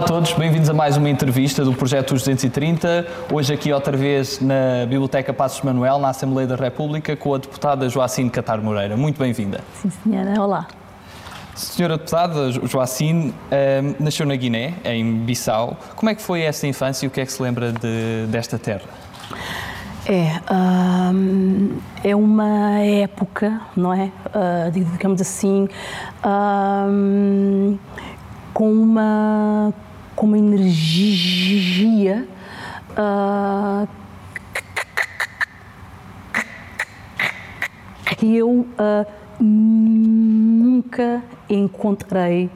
[0.00, 3.06] Olá a todos, bem-vindos a mais uma entrevista do Projeto 230.
[3.30, 7.86] Hoje aqui outra vez na Biblioteca Passos Manuel, na Assembleia da República, com a deputada
[7.86, 8.96] Joacine Catar Moreira.
[8.96, 9.60] Muito bem-vinda.
[9.74, 10.40] Sim, senhora.
[10.40, 10.66] Olá.
[11.54, 15.76] Senhora deputada Joacine, um, nasceu na Guiné, em Bissau.
[15.94, 18.58] Como é que foi essa infância e o que é que se lembra de, desta
[18.58, 18.88] terra?
[20.06, 20.40] É,
[21.12, 24.10] hum, é uma época, não é?
[24.34, 25.68] Uh, digamos assim,
[26.24, 27.78] hum,
[28.54, 29.74] com uma,
[30.20, 32.28] com uma energia
[32.90, 33.88] uh,
[38.18, 39.06] que eu uh,
[39.42, 42.50] nunca encontrei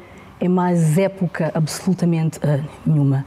[0.45, 3.25] em mais época absolutamente uh, nenhuma.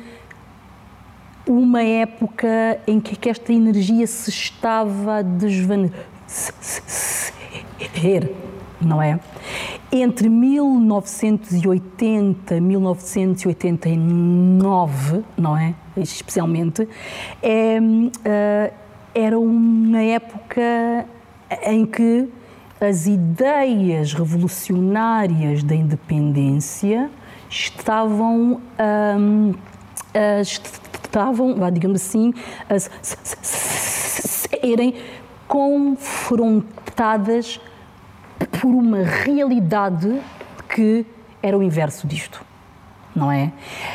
[1.46, 5.92] uma época em que esta energia se estava a desvanecer,
[8.80, 9.18] não é?
[9.90, 15.74] Entre 1980 e 1989, não é?
[15.96, 16.88] Especialmente,
[17.42, 18.72] é, uh,
[19.14, 21.06] era uma época
[21.64, 22.28] em que
[22.80, 27.10] as ideias revolucionárias da independência
[27.48, 28.60] estavam,
[29.18, 29.54] um, uh,
[30.42, 32.34] estavam digamos assim,
[32.68, 32.78] a
[33.42, 34.94] serem
[35.48, 37.58] confrontadas
[38.60, 40.20] por uma realidade
[40.68, 41.06] que
[41.42, 42.44] era o inverso disto
[43.16, 43.50] não é?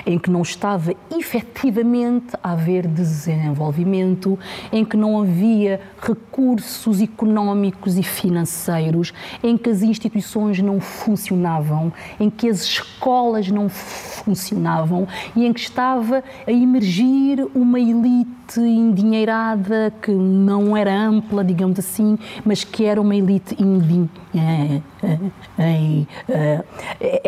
[0.05, 4.37] Em que não estava efetivamente a haver desenvolvimento,
[4.71, 9.13] em que não havia recursos económicos e financeiros,
[9.43, 15.59] em que as instituições não funcionavam, em que as escolas não funcionavam e em que
[15.59, 22.99] estava a emergir uma elite endinheirada que não era ampla, digamos assim, mas que era
[22.99, 24.83] uma elite endinheirada.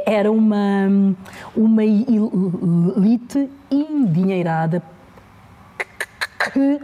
[0.05, 1.15] Era uma,
[1.55, 4.83] uma elite endinheirada
[6.51, 6.79] que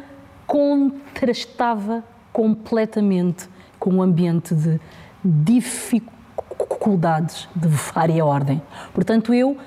[0.47, 3.49] contrastava completamente
[3.79, 4.79] com um ambiente de
[5.23, 8.59] dificuldades de vária ordem.
[8.93, 9.57] Portanto, eu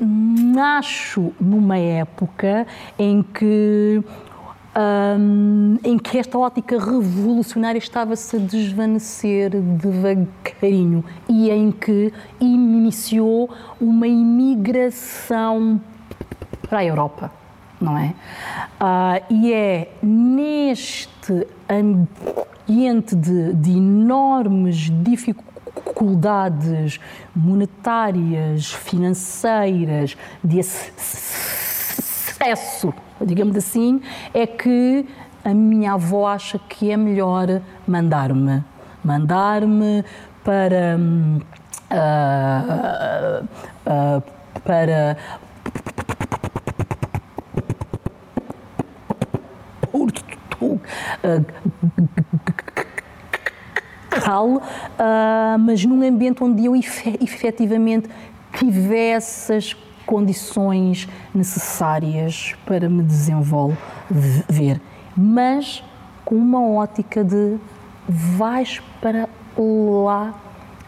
[0.00, 2.66] nasço numa época
[2.98, 4.02] em que
[4.76, 13.50] um, em que esta ótica revolucionária estava-se a desvanecer devagarinho e em que iniciou
[13.80, 15.80] uma imigração
[16.68, 17.32] para a Europa,
[17.80, 18.14] não é?
[18.80, 25.49] Uh, e é neste ambiente de, de enormes dificuldades
[27.34, 31.60] monetárias, financeiras, de acesso
[33.24, 34.00] digamos assim,
[34.32, 35.06] é que
[35.44, 38.64] a minha avó acha que é melhor mandar-me.
[39.04, 40.04] Mandar-me
[40.44, 40.98] para.
[41.90, 43.44] Uh,
[43.86, 44.22] uh,
[44.62, 45.16] para.
[54.28, 58.08] Uh, mas num ambiente onde eu efetivamente
[58.58, 64.80] tivesse as condições necessárias para me desenvolver,
[65.16, 65.84] mas
[66.24, 67.58] com uma ótica de
[67.96, 70.34] vais para lá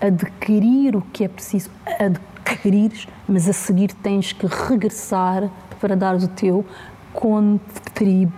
[0.00, 5.48] adquirir o que é preciso adquirir, mas a seguir tens que regressar
[5.80, 6.64] para dar o teu
[7.12, 8.32] contributo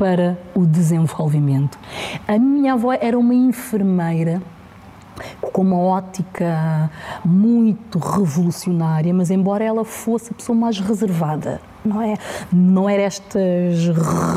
[0.00, 1.78] para o desenvolvimento.
[2.26, 4.40] A minha avó era uma enfermeira
[5.52, 6.90] com uma ótica
[7.22, 12.16] muito revolucionária, mas embora ela fosse a pessoa mais reservada, não é?
[12.50, 13.88] Não era estas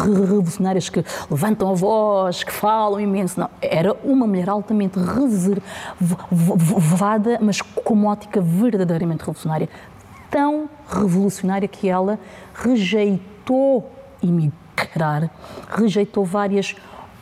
[0.05, 1.01] revolucionárias que
[1.31, 3.49] levantam a voz, que falam imenso, não.
[3.61, 4.99] Era uma mulher altamente
[6.29, 9.69] reservada, mas com uma ótica verdadeiramente revolucionária.
[10.29, 12.19] Tão revolucionária que ela
[12.53, 13.89] rejeitou
[14.77, 15.29] emigrar,
[15.69, 16.75] rejeitou várias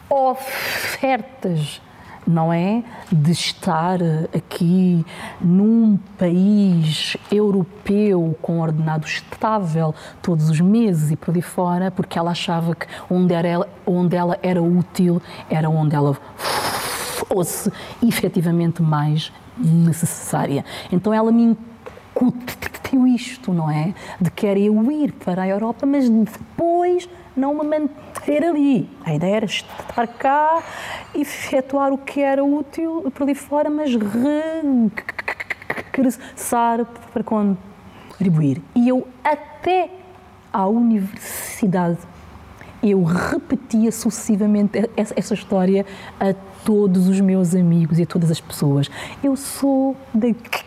[0.10, 1.82] ofertas
[2.28, 2.84] não é?
[3.12, 4.00] De estar
[4.36, 5.04] aqui
[5.42, 12.32] num país europeu com ordenado estável todos os meses e por aí fora, porque ela
[12.32, 15.20] achava que onde, era, onde ela era útil
[15.50, 17.72] era onde ela fosse
[18.04, 20.64] efetivamente mais necessária.
[20.92, 21.58] Então ela me
[22.16, 23.94] incutiu isto, não é?
[24.20, 28.90] De querer eu ir para a Europa, mas depois não me manter ali.
[29.06, 30.62] A ideia era estar cá,
[31.14, 33.92] efetuar o que era útil para ali fora, mas
[35.94, 38.62] regressar para contribuir.
[38.76, 39.90] E eu até
[40.52, 42.00] à universidade
[42.84, 45.86] eu repetia sucessivamente essa história
[46.20, 46.34] a
[46.66, 48.90] todos os meus amigos e a todas as pessoas.
[49.24, 50.64] Eu sou daqui,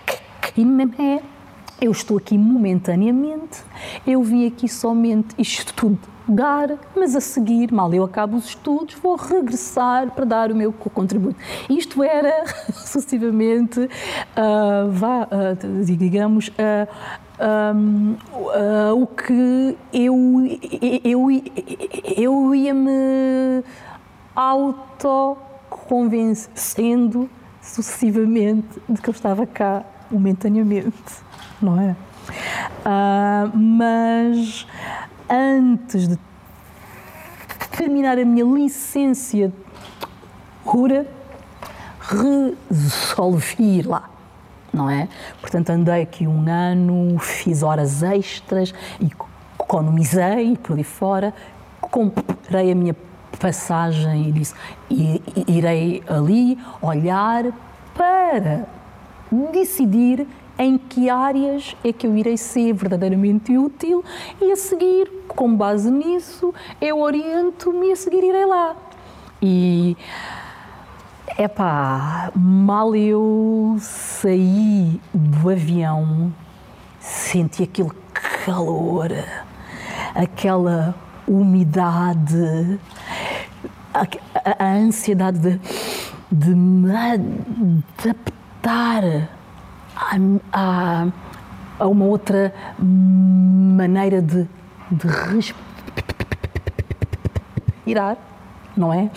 [1.81, 3.62] eu estou aqui momentaneamente,
[4.06, 6.13] eu vim aqui somente estudar,
[6.96, 11.36] mas a seguir, mal eu acabo os estudos, vou regressar para dar o meu contributo.
[11.68, 16.88] Isto era sucessivamente, uh, vá, uh, digamos, uh,
[17.76, 20.16] um, uh, o que eu,
[21.04, 21.28] eu,
[22.16, 23.62] eu ia me
[24.34, 27.28] autoconvencendo
[27.60, 30.94] sucessivamente de que eu estava cá momentaneamente,
[31.60, 31.94] não é?
[33.54, 34.66] Mas
[35.28, 36.18] antes de
[37.76, 41.06] terminar a minha licenciatura,
[42.00, 44.14] resolvi ir lá
[44.74, 45.08] não é?
[45.40, 48.74] Portanto, andei aqui um ano, fiz horas extras,
[49.58, 51.32] economizei por ali fora,
[51.80, 52.96] comprei a minha
[53.38, 54.54] passagem e disse:
[55.46, 57.44] irei ali olhar
[57.94, 58.66] para
[59.52, 60.26] decidir
[60.58, 64.04] em que áreas é que eu irei ser verdadeiramente útil
[64.40, 68.76] e a seguir, com base nisso, eu oriento-me e a seguir irei lá.
[69.42, 69.96] E
[71.36, 76.32] Epá, mal eu saí do avião,
[77.00, 77.90] senti aquele
[78.44, 79.10] calor,
[80.14, 80.94] aquela
[81.26, 82.78] umidade,
[83.92, 84.06] a,
[84.64, 85.60] a, ansiedade de,
[86.30, 86.92] de me
[88.04, 89.28] adaptar
[89.96, 91.06] a,
[91.79, 94.49] a, uma outra maneira de,
[94.91, 95.06] de
[97.87, 98.17] respirar,
[98.76, 99.11] não é?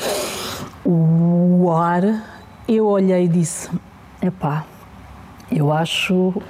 [0.89, 2.23] o ar,
[2.67, 3.69] eu olhei e disse:
[4.21, 4.65] epá,
[5.51, 6.41] eu acho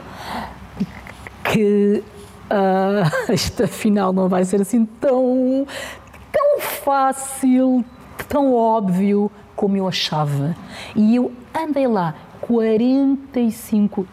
[1.43, 2.03] que
[2.51, 5.65] uh, esta final não vai ser assim tão,
[6.31, 7.83] tão fácil,
[8.29, 10.55] tão óbvio como eu achava.
[10.95, 12.13] E eu andei lá
[12.47, 14.07] 45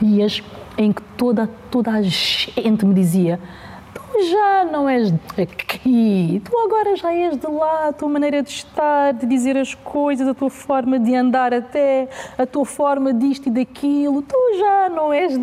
[0.00, 0.42] dias
[0.76, 3.38] em que toda, toda a gente me dizia
[4.30, 9.12] já não és aqui, tu agora já és de lá, a tua maneira de estar,
[9.12, 12.08] de dizer as coisas, a tua forma de andar até,
[12.38, 15.36] a tua forma disto e daquilo, tu já não és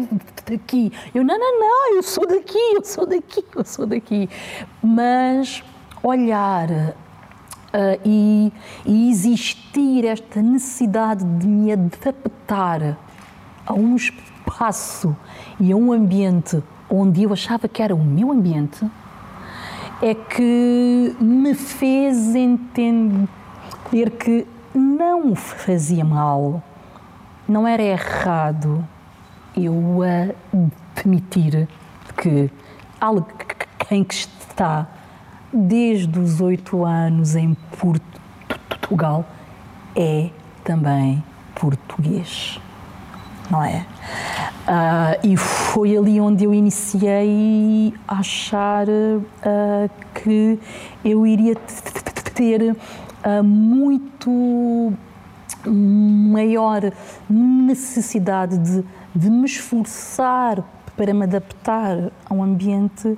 [0.50, 0.92] daqui.
[1.14, 4.30] Eu, não, não, não, eu sou daqui, eu sou daqui, eu sou daqui.
[4.82, 5.64] Mas
[6.02, 6.96] olhar
[7.74, 8.52] uh, e,
[8.86, 12.98] e existir esta necessidade de me adaptar
[13.66, 15.16] a um espaço
[15.60, 18.86] e a um ambiente onde eu achava que era o meu ambiente,
[20.02, 23.30] é que me fez entender
[24.20, 26.62] que não fazia mal,
[27.48, 28.86] não era errado
[29.56, 30.00] eu
[30.98, 31.68] admitir
[32.18, 32.50] que
[33.00, 34.88] alguém que está
[35.54, 39.26] desde os oito anos em Portugal
[39.96, 40.30] é
[40.64, 41.24] também
[41.56, 42.60] português,
[43.50, 43.86] não é?
[44.62, 50.60] Uh, e foi ali onde eu iniciei a achar uh, que
[51.04, 51.56] eu iria
[52.34, 54.94] ter uh, muito
[55.66, 56.92] maior
[57.30, 60.64] necessidade de, de me esforçar
[60.96, 63.18] para me adaptar a um ambiente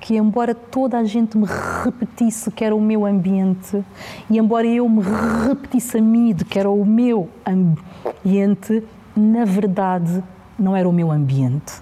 [0.00, 1.46] que, embora toda a gente me
[1.84, 3.84] repetisse que era o meu ambiente,
[4.30, 5.02] e embora eu me
[5.46, 8.82] repetisse a mim de que era o meu ambiente,
[9.14, 10.22] na verdade
[10.58, 11.74] não era o meu ambiente,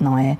[0.00, 0.36] não é?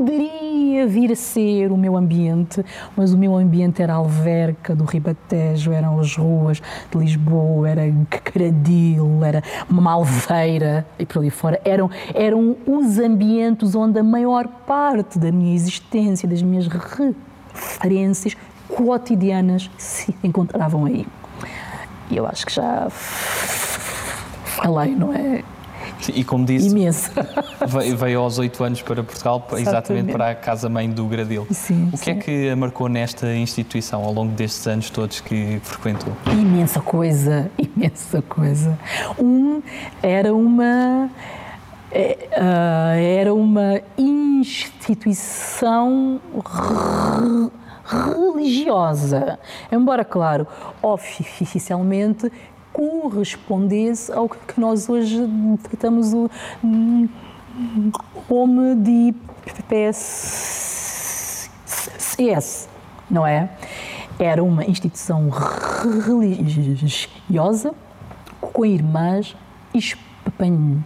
[0.00, 2.64] Poderia vir a ser o meu ambiente,
[2.96, 7.82] mas o meu ambiente era a Alverca do Ribatejo, eram as ruas de Lisboa, era
[8.08, 11.60] Cradil, era Malveira e por ali fora.
[11.66, 18.34] Eram, eram os ambientes onde a maior parte da minha existência, das minhas referências
[18.68, 21.06] cotidianas se encontravam aí.
[22.10, 25.44] E eu acho que já falei, não é?
[26.14, 27.10] E como disse, imensa.
[27.66, 30.12] veio, veio aos oito anos para Portugal, exatamente, Exatamente.
[30.12, 31.46] para a casa-mãe do Gradil.
[31.50, 32.20] Sim, o que é sim.
[32.20, 36.12] que a marcou nesta instituição ao longo destes anos todos que frequentou?
[36.32, 38.78] Imensa coisa, imensa coisa.
[39.18, 39.62] Um
[40.02, 41.10] era uma
[41.92, 47.50] é, ah, era uma instituição re-
[47.84, 49.38] religiosa,
[49.72, 50.46] embora claro
[50.80, 52.30] oficialmente
[52.80, 55.18] correspondesse ao que nós hoje
[55.62, 56.30] tratamos o
[58.26, 59.14] como de
[59.68, 61.10] PSCS,
[63.10, 63.50] não é?
[64.18, 65.28] Era uma instituição
[66.06, 67.74] religiosa
[68.40, 69.36] com irmãs
[69.74, 70.84] espanholas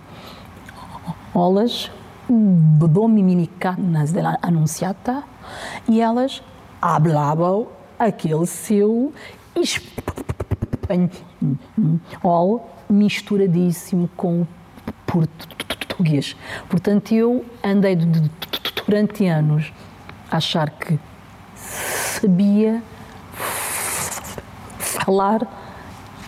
[2.89, 5.23] dominicanas da Anunciata
[5.89, 6.43] e elas
[6.83, 7.69] hablavam
[8.01, 9.13] aquele seu
[9.55, 10.14] espanhol
[12.89, 14.47] misturadíssimo com
[15.07, 16.37] português.
[16.69, 18.31] Portanto, eu andei du- du-
[18.87, 19.73] durante anos
[20.31, 20.99] a achar que
[21.57, 22.83] sabia
[24.79, 25.41] falar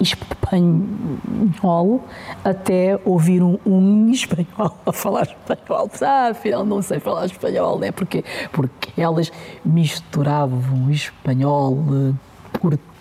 [0.01, 2.05] espanhol
[2.45, 5.91] até ouvir um, um espanhol a falar espanhol.
[6.03, 7.91] Ah, afinal não sei falar espanhol, né?
[7.93, 9.33] Porque, porque elas
[9.65, 12.13] misturavam espanhol, eh,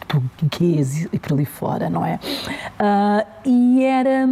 [0.07, 2.19] português e por ali fora, não é?
[2.79, 4.27] Ah, e era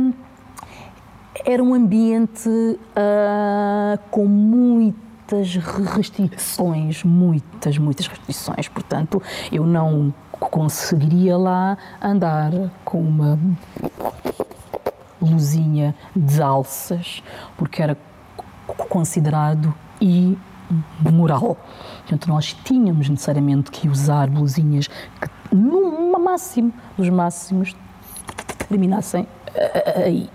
[1.46, 2.50] era um ambiente
[2.96, 5.56] ah, com muitas
[5.96, 8.68] restrições, muitas, muitas restrições.
[8.68, 12.52] Portanto, eu não conseguiria lá andar
[12.84, 13.40] com uma
[15.22, 17.24] luzinha de alças,
[17.58, 17.98] porque era
[18.90, 21.58] considerado imoral.
[22.00, 27.76] Portanto, nós tínhamos necessariamente que usar blusinhas que, no máximo, dos máximos,
[28.70, 30.30] terminassem eh, aí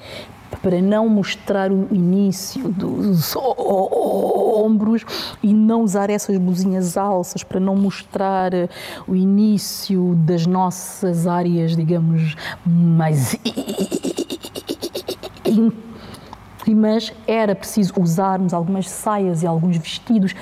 [0.62, 5.04] para não mostrar o início dos o- ombros
[5.42, 8.68] e não usar essas blusinhas alças para não mostrar eh,
[9.06, 12.34] o início das nossas áreas, digamos,
[12.66, 13.36] mais
[15.44, 17.12] íntimas.
[17.26, 20.34] Era preciso usarmos algumas saias e alguns vestidos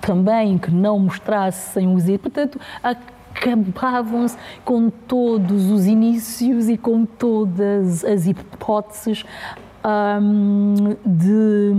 [0.00, 2.58] também que não mostrassem os portanto
[3.40, 9.24] acabavam-se com todos os inícios e com todas as hipóteses
[10.20, 10.74] hum,
[11.06, 11.72] de,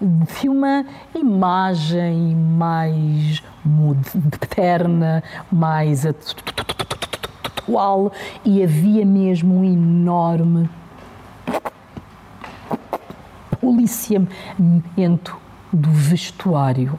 [0.00, 8.12] de uma imagem mais moderna, mais atual
[8.44, 10.68] e havia mesmo um enorme
[13.60, 15.36] policiamento
[15.72, 16.98] do vestuário.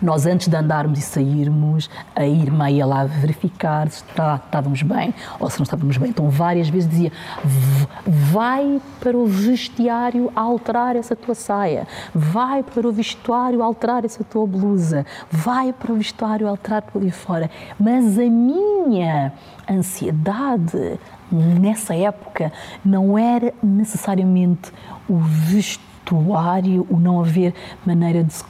[0.00, 5.14] Nós, antes de andarmos e sairmos, a irmã ia lá verificar se está- estávamos bem
[5.38, 6.10] ou se não estávamos bem.
[6.10, 7.12] Então, várias vezes dizia:
[7.44, 14.22] "V- vai para o vestiário alterar essa tua saia, vai para o vestuário alterar essa
[14.24, 17.50] tua blusa, vai para o vestuário alterar por ali fora.
[17.78, 19.32] Mas a minha
[19.68, 20.98] ansiedade
[21.30, 22.52] nessa época
[22.84, 24.72] não era necessariamente
[25.08, 27.52] o vestuário, o não haver
[27.84, 28.44] maneira de se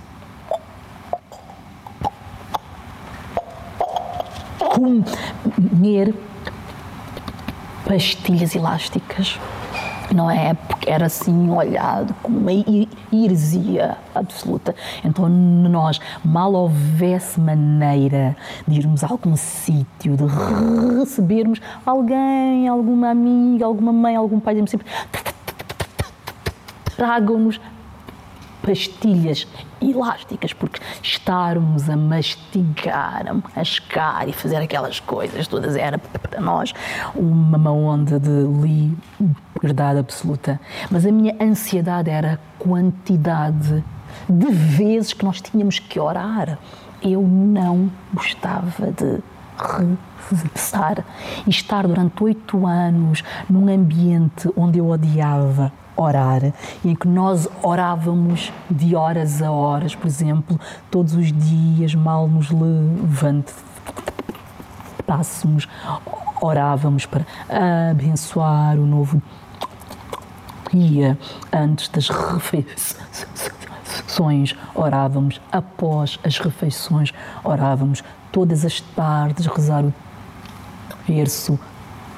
[4.76, 6.14] comer
[7.84, 9.38] pastilhas elásticas.
[10.14, 10.54] Não é?
[10.54, 14.72] Porque era assim olhado como uma he- heresia absoluta.
[15.04, 18.36] Então, nós, mal houvesse maneira
[18.68, 20.24] de irmos a algum sítio, de
[21.00, 24.86] recebermos alguém, alguma amiga, alguma mãe, algum pai, dizemos sempre:
[26.96, 27.60] tragam-nos
[28.66, 29.46] pastilhas
[29.80, 36.74] elásticas, porque estarmos a mastigar, a mascar e fazer aquelas coisas todas era para nós
[37.14, 38.28] uma onda de
[39.54, 40.60] liberdade absoluta.
[40.90, 43.84] Mas a minha ansiedade era a quantidade
[44.28, 46.58] de vezes que nós tínhamos que orar.
[47.00, 49.22] Eu não gostava de
[50.28, 51.04] rezar
[51.46, 56.52] e estar durante oito anos num ambiente onde eu odiava orar,
[56.84, 60.60] e em que nós orávamos de horas a horas, por exemplo,
[60.90, 62.50] todos os dias, mal nos
[65.06, 65.66] levantássemos,
[66.40, 67.24] orávamos para
[67.90, 69.22] abençoar o novo
[70.72, 71.18] dia.
[71.52, 72.66] Antes das refeições,
[74.74, 75.40] orávamos.
[75.50, 77.12] Após as refeições,
[77.42, 78.04] orávamos.
[78.30, 79.94] Todas as tardes, rezar o
[81.06, 81.58] terço,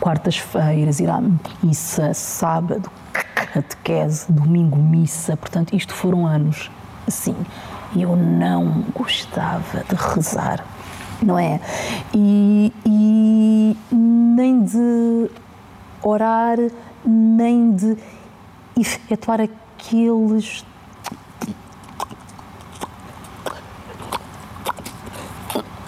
[0.01, 1.21] quartas-feiras, ir à
[1.63, 2.91] missa, sábado,
[3.63, 5.37] catequese, domingo, missa.
[5.37, 6.71] Portanto, isto foram anos
[7.07, 7.35] assim.
[7.95, 10.65] E eu não gostava de rezar,
[11.23, 11.61] não é?
[12.15, 15.31] E, e nem de
[16.03, 16.59] orar,
[17.05, 17.97] nem de
[18.79, 20.65] efetuar aqueles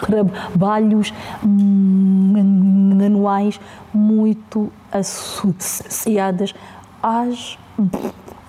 [0.01, 1.13] trabalhos
[2.99, 3.61] manuais
[3.95, 6.53] muito associadas
[7.03, 7.59] às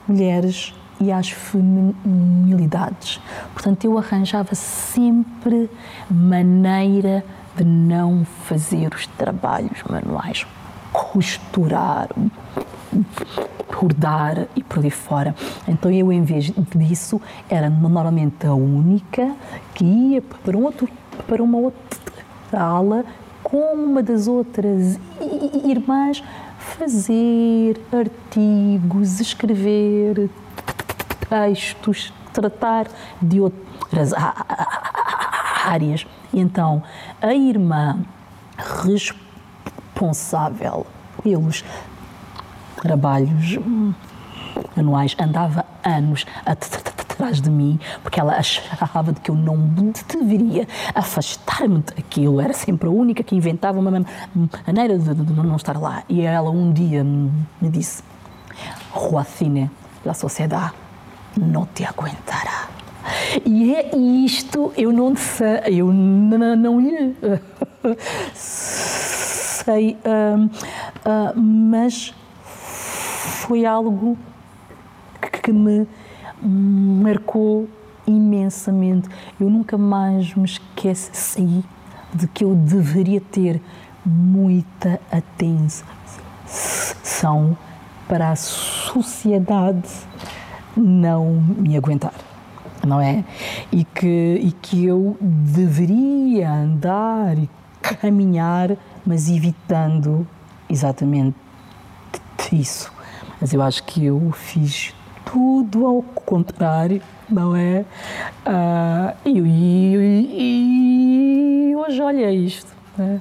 [0.08, 3.20] mulheres e às feminilidades.
[3.53, 5.70] Portanto, eu arranjava sempre
[6.10, 10.46] maneira de não fazer os trabalhos manuais,
[10.93, 12.10] costurar,
[13.72, 15.36] bordar e por aí fora.
[15.67, 19.36] Então eu, em vez disso, era normalmente a única
[19.74, 20.88] que ia para, um outro,
[21.27, 23.03] para uma outra aula
[23.43, 25.00] com uma das outras
[25.65, 26.24] irmãs
[26.62, 30.30] fazer artigos, escrever
[31.30, 32.88] textos, tratar
[33.22, 34.13] de outras
[35.65, 36.08] áreas.
[36.34, 36.82] Então,
[37.22, 38.00] a irmã
[38.84, 40.88] responsável
[41.22, 41.65] pelos
[42.77, 43.58] trabalhos
[44.75, 49.58] anuais andava anos atrás de mim, porque ela achava que eu não
[50.08, 52.41] deveria afastar-me daquilo.
[52.41, 53.91] Era sempre a única que inventava uma
[54.65, 56.03] maneira de, não estar lá.
[56.10, 58.03] E ela um dia me disse:
[58.93, 59.70] Joacine,
[60.05, 60.74] a sociedade
[61.38, 62.70] não te aguentará.
[63.46, 67.15] E é isto, eu não sei, eu não, lhe
[68.34, 72.13] sei, uh, uh, mas
[73.41, 74.17] foi algo
[75.29, 75.87] que me
[76.41, 77.67] marcou
[78.07, 79.09] imensamente.
[79.39, 81.63] Eu nunca mais me esqueci
[82.13, 83.61] de que eu deveria ter
[84.05, 85.87] muita atenção
[88.07, 89.89] para a sociedade
[90.75, 92.13] não me aguentar,
[92.85, 93.23] não é?
[93.71, 97.49] E que, e que eu deveria andar e
[97.81, 98.75] caminhar,
[99.05, 100.27] mas evitando
[100.69, 101.35] exatamente
[102.51, 102.91] isso.
[103.39, 104.93] Mas eu acho que eu fiz
[105.31, 107.86] tudo ao contrário, não é?
[108.45, 110.41] Uh, e, e,
[111.69, 112.67] e, hoje olha isto.
[112.99, 113.17] É?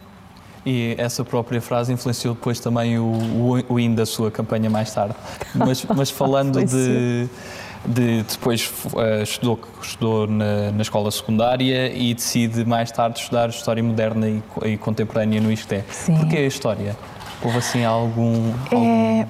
[0.66, 3.04] E essa própria frase influenciou depois também o,
[3.68, 5.14] o, o da sua campanha mais tarde.
[5.54, 7.28] Mas, mas falando de,
[7.86, 13.82] de, Depois uh, estudou, estudou na, na, escola secundária e decide mais tarde estudar História
[13.82, 15.84] Moderna e, e Contemporânea no ISCTE.
[15.90, 16.16] Sim.
[16.18, 16.96] Porquê a História?
[17.42, 18.52] Houve assim algum...
[18.70, 18.84] algum...
[18.84, 19.26] É...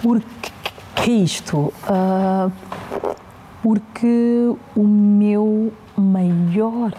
[0.00, 0.52] Porque
[1.10, 1.72] isto?
[1.88, 2.52] Uh,
[3.62, 6.92] porque o meu maior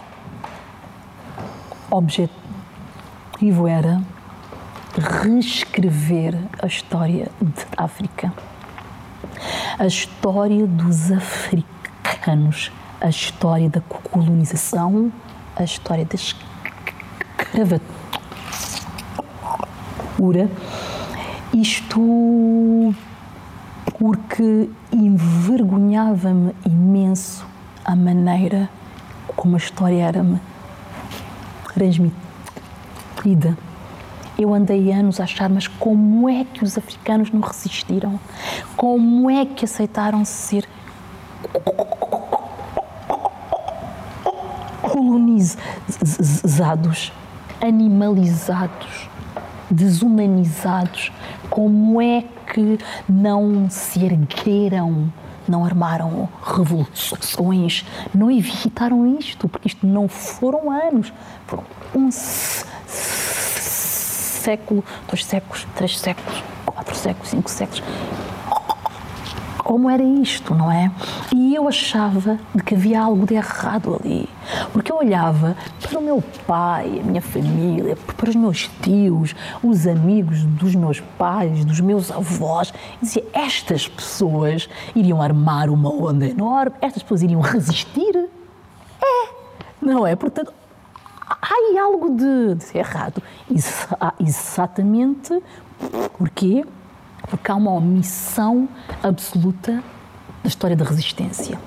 [1.90, 4.02] objetivo era
[4.96, 8.32] reescrever a história de África,
[9.78, 15.12] a história dos africanos, a história da colonização,
[15.56, 17.80] a história da escravatura.
[21.52, 22.94] Isto
[23.98, 27.46] porque envergonhava-me imenso
[27.84, 28.68] a maneira
[29.36, 30.40] como a história era-me
[31.72, 33.56] transmitida.
[34.36, 38.18] Eu andei anos a achar, mas como é que os africanos não resistiram?
[38.76, 40.68] Como é que aceitaram ser
[44.82, 47.12] colonizados,
[47.60, 49.08] animalizados,
[49.74, 51.12] desumanizados?
[51.50, 55.12] Como é que não se ergueram?
[55.46, 57.84] não armaram revoluções,
[58.14, 61.12] não evitaram isto, porque isto não foram anos,
[61.46, 62.10] foram um
[64.50, 67.82] século, dois séculos, três séculos, quatro séculos, cinco séculos.
[69.64, 70.92] Como era isto, não é?
[71.34, 74.28] E eu achava de que havia algo de errado ali.
[74.74, 79.86] Porque eu olhava para o meu pai, a minha família, para os meus tios, os
[79.86, 86.26] amigos dos meus pais, dos meus avós, e dizia: estas pessoas iriam armar uma onda
[86.26, 88.14] enorme, estas pessoas iriam resistir.
[89.02, 89.28] É,
[89.80, 90.14] não é?
[90.14, 90.52] Portanto,
[91.26, 93.22] há algo de, de errado.
[94.20, 95.42] Exatamente
[96.18, 96.64] porquê?
[97.28, 98.68] Porque há uma omissão
[99.02, 99.82] absoluta
[100.42, 101.58] da história da resistência.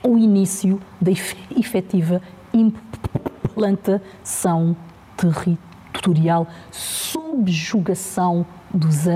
[0.02, 4.76] o início da efetiva implantação
[5.16, 9.08] territorial, subjugação dos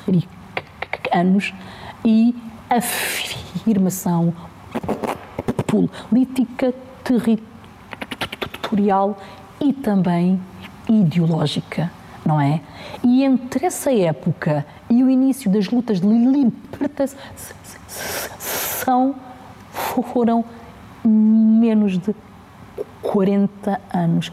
[0.00, 1.54] africanos
[2.04, 2.34] e
[2.68, 4.34] afirmação
[5.66, 9.16] política territorial
[9.60, 10.40] e também
[10.88, 11.92] ideológica,
[12.24, 12.60] não é?
[13.02, 17.16] E entre essa época e o início das lutas de libertação
[20.02, 20.44] foram
[21.04, 22.14] menos de
[23.02, 24.32] 40 anos,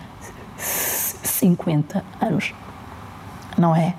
[0.58, 2.54] 50 anos,
[3.58, 3.96] não é?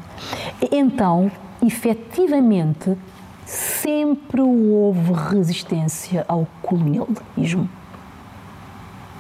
[0.70, 1.30] Então,
[1.64, 2.96] efetivamente,
[3.44, 7.68] sempre houve resistência ao colonialismo,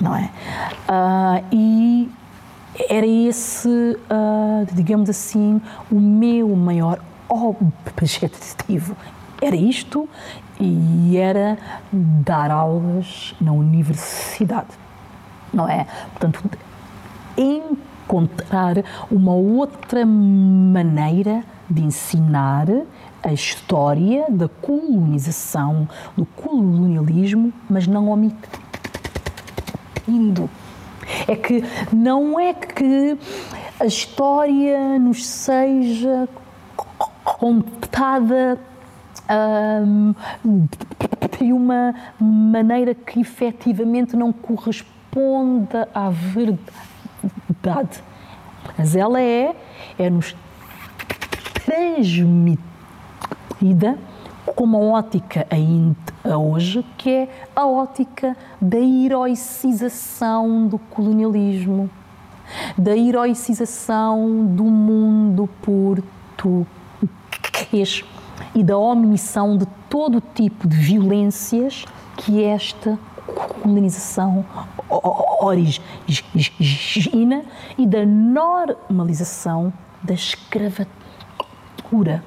[0.00, 0.30] não é?
[0.88, 2.10] Uh, e
[2.88, 8.96] era esse, uh, digamos assim, o meu maior objetivo.
[9.40, 10.08] Era isto
[10.58, 11.58] e era
[11.92, 14.68] dar aulas na universidade,
[15.52, 15.86] não é?
[16.10, 16.42] Portanto,
[17.36, 18.76] encontrar
[19.10, 22.66] uma outra maneira de ensinar
[23.22, 28.50] a história da colonização, do colonialismo, mas não omitindo.
[31.26, 33.18] É que não é que
[33.78, 36.28] a história nos seja
[37.24, 38.58] contada
[39.84, 40.14] um,
[41.38, 46.58] de uma maneira que efetivamente não corresponda à verdade.
[48.76, 49.54] Mas ela é,
[49.98, 50.36] é nos
[51.64, 52.58] transmitida
[54.54, 61.90] com uma ótica ainda hoje, que é a ótica da heroicização do colonialismo,
[62.76, 66.66] da heroicização do mundo português
[68.54, 71.84] e da omissão de todo tipo de violências
[72.16, 72.98] que esta
[73.62, 74.44] colonização
[75.40, 75.84] origina
[77.78, 82.24] e da normalização da escravatura.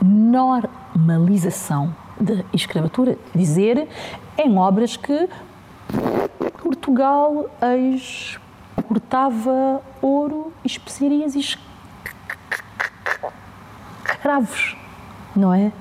[0.00, 0.81] Normalização
[2.20, 3.88] da escravatura, dizer
[4.38, 5.28] em obras que
[6.62, 7.50] Portugal
[8.76, 11.40] exportava ouro, especiarias e
[14.04, 14.76] escravos
[15.34, 15.72] não é?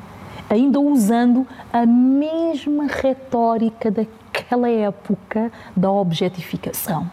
[0.50, 7.10] Ainda usando a mesma retórica daquela época da objetificação,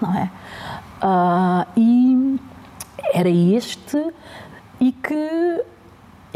[0.00, 0.30] não é?
[1.02, 2.40] Uh, e
[3.12, 4.12] era este
[4.80, 5.64] e que,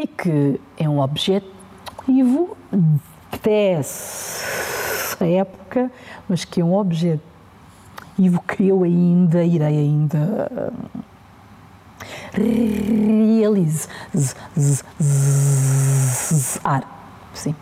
[0.00, 2.56] e que é um objetivo
[3.42, 5.90] dessa época,
[6.26, 7.20] mas que é um objetivo
[8.48, 10.72] que eu ainda irei ainda
[12.32, 13.90] realizar.
[17.34, 17.54] Sim.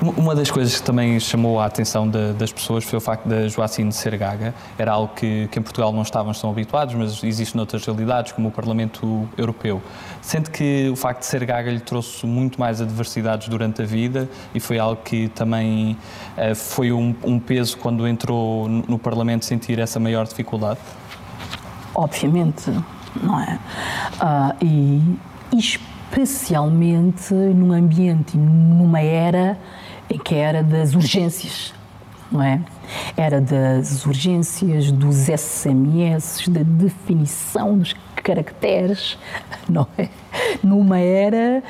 [0.00, 3.48] Uma das coisas que também chamou a atenção de, das pessoas foi o facto da
[3.48, 4.54] Joacine ser gaga.
[4.78, 8.46] Era algo que, que, em Portugal não estávamos tão habituados, mas existe noutras realidades, como
[8.46, 9.82] o Parlamento Europeu.
[10.22, 14.28] Sente que o facto de ser gaga lhe trouxe muito mais adversidades durante a vida
[14.54, 15.96] e foi algo que também
[16.36, 20.78] uh, foi um, um, peso quando entrou no, no Parlamento sentir essa maior dificuldade?
[21.92, 22.70] Obviamente,
[23.20, 23.58] não é?
[24.22, 24.64] Uh,
[25.52, 29.58] e especialmente num ambiente, numa era
[30.10, 31.74] em que era das urgências,
[32.30, 32.60] não é?
[33.16, 39.18] Era das urgências, dos SMS, da definição dos caracteres,
[39.68, 40.08] não é?
[40.62, 41.62] Numa era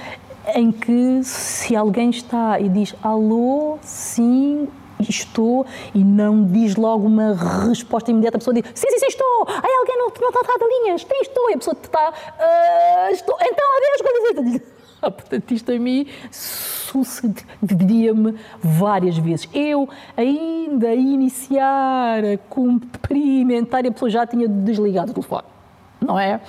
[0.55, 4.69] em que se alguém está e diz alô, sim,
[5.01, 7.35] estou e não diz logo uma
[7.69, 8.37] resposta imediata.
[8.37, 9.47] A pessoa diz: Sim, sim, sim, estou.
[9.49, 11.05] Ai, alguém não, está a linhas.
[11.05, 11.51] Tem, estou.
[11.51, 13.37] E a pessoa está: uh, Estou.
[13.41, 14.78] Então, adeus.
[15.01, 19.49] Portanto, isto a mim sucedia-me várias vezes.
[19.53, 25.59] Eu, ainda a iniciar, a cumprimentar, a pessoa já tinha desligado o telefone
[26.01, 26.41] não é?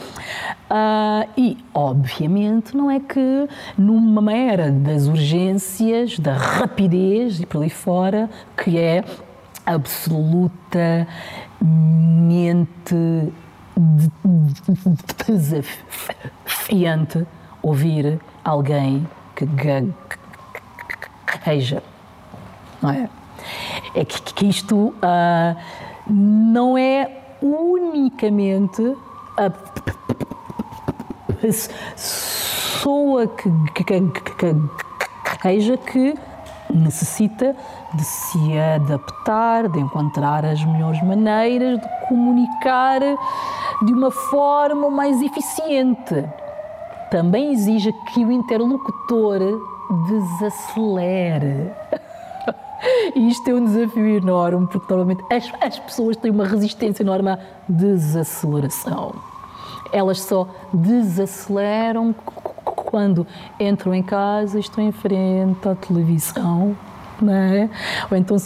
[0.69, 7.69] Uh, e, obviamente, não é que numa era das urgências, da rapidez e por ali
[7.69, 9.03] fora, que é
[9.65, 10.99] absolutamente
[15.27, 17.25] desafiante
[17.61, 19.45] ouvir alguém que
[21.45, 21.83] gagueja,
[22.81, 23.07] não é?
[23.93, 25.55] É que, que isto uh,
[26.09, 27.09] não é
[27.41, 28.95] unicamente
[29.37, 29.49] a
[31.41, 33.49] pessoa que
[35.41, 36.15] queja que
[36.69, 37.55] necessita
[37.93, 42.99] de se adaptar, de encontrar as melhores maneiras de comunicar
[43.85, 46.25] de uma forma mais eficiente.
[47.09, 49.39] Também exige que o interlocutor
[50.07, 51.71] desacelere.
[53.13, 57.31] E isto é um desafio enorme, porque normalmente as, as pessoas têm uma resistência enorme
[57.31, 59.15] à desaceleração.
[59.91, 62.15] Elas só desaceleram
[62.63, 63.27] quando
[63.59, 66.77] entram em casa e estão em frente à televisão
[67.27, 67.69] é?
[68.09, 68.37] Ou então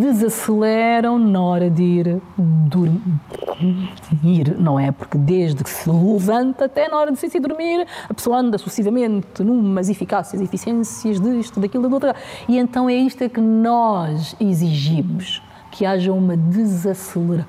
[0.00, 4.92] desaceleram na hora de ir dormir, não é?
[4.92, 9.42] Porque desde que se levanta até na hora de se dormir, a pessoa anda sucessivamente
[9.42, 12.14] numas eficácias, eficiências disto, daquilo, do outro.
[12.48, 17.46] E então é isto que nós exigimos, que haja uma desaceleração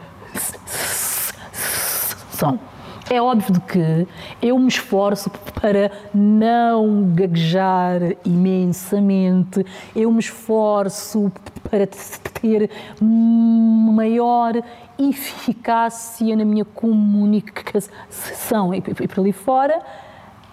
[3.09, 4.07] é óbvio que
[4.41, 11.31] eu me esforço para não gaguejar imensamente, eu me esforço
[11.69, 12.69] para ter
[13.01, 14.53] maior
[14.97, 19.81] eficácia na minha comunicação e por ali fora,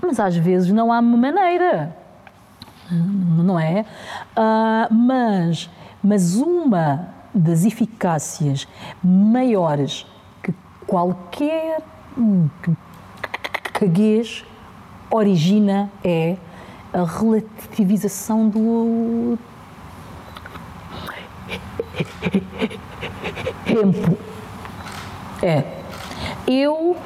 [0.02, 1.96] mas às vezes não há maneira,
[2.90, 3.84] não é?
[4.36, 5.70] Uh, mas,
[6.02, 8.66] mas uma das eficácias
[9.02, 10.04] maiores
[10.42, 10.52] que
[10.86, 11.80] qualquer
[13.72, 14.44] caguez
[15.10, 16.36] origina é
[16.92, 19.38] a relativização do
[23.64, 24.18] tempo.
[25.42, 25.64] É.
[26.46, 26.96] Eu,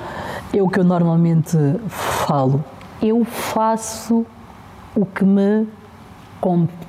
[0.53, 1.57] o que eu normalmente
[1.89, 2.65] falo,
[3.01, 4.27] eu faço
[4.95, 5.69] o que me
[6.41, 6.85] compete.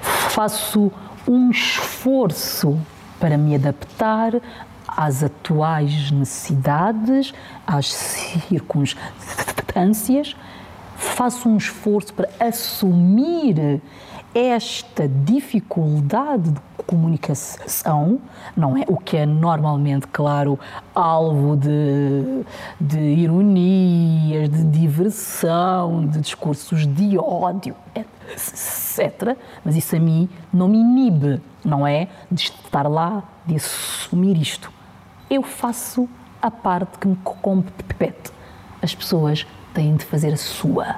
[0.00, 0.90] Faço
[1.28, 2.78] um esforço
[3.20, 4.32] para me adaptar
[4.96, 7.34] às atuais necessidades,
[7.66, 10.34] às circunstâncias,
[10.96, 13.80] faço um esforço para assumir
[14.34, 18.20] esta dificuldade de comunicação,
[18.56, 18.84] não é?
[18.88, 20.58] O que é normalmente, claro,
[20.92, 22.44] alvo de,
[22.80, 29.36] de ironias, de diversão, de discursos de ódio, etc.
[29.64, 32.08] Mas isso a mim não me inibe, não é?
[32.30, 34.73] De estar lá, de assumir isto
[35.34, 36.08] eu faço
[36.40, 38.32] a parte que me compete.
[38.82, 40.96] As pessoas têm de fazer a sua,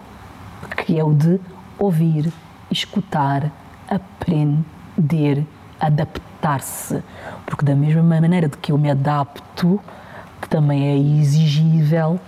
[0.77, 1.41] que é o de
[1.79, 2.33] ouvir,
[2.71, 3.51] escutar,
[3.89, 5.47] aprender,
[5.79, 7.03] adaptar-se.
[7.45, 9.81] Porque, da mesma maneira de que eu me adapto,
[10.41, 12.21] que também é exigível,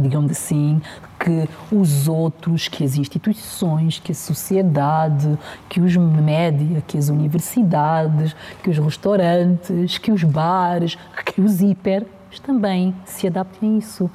[0.00, 0.82] digamos assim,
[1.24, 5.38] que os outros, que as instituições, que a sociedade,
[5.70, 12.06] que os média, que as universidades, que os restaurantes, que os bares, que os hiper
[12.42, 14.10] também se adaptem a isso.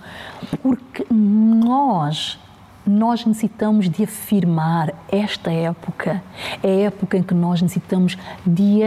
[0.62, 2.38] Porque nós
[2.86, 6.24] nós necessitamos de afirmar esta época,
[6.64, 8.82] é a época em que nós necessitamos de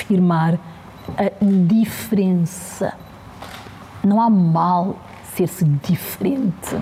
[0.00, 0.58] afirmar
[1.16, 1.30] a
[1.68, 2.92] diferença.
[4.02, 4.96] Não há mal
[5.36, 6.76] ser-se diferente.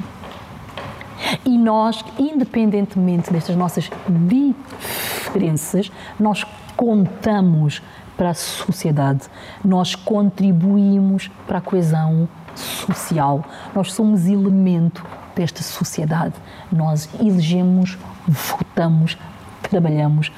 [1.45, 3.91] E nós, independentemente destas nossas
[4.29, 6.45] diferenças, nós
[6.77, 7.83] contamos
[8.17, 9.23] para a sociedade,
[9.65, 16.35] nós contribuímos para a coesão social, nós somos elemento desta sociedade,
[16.71, 19.19] nós elegemos, votamos,
[19.63, 20.31] trabalhamos,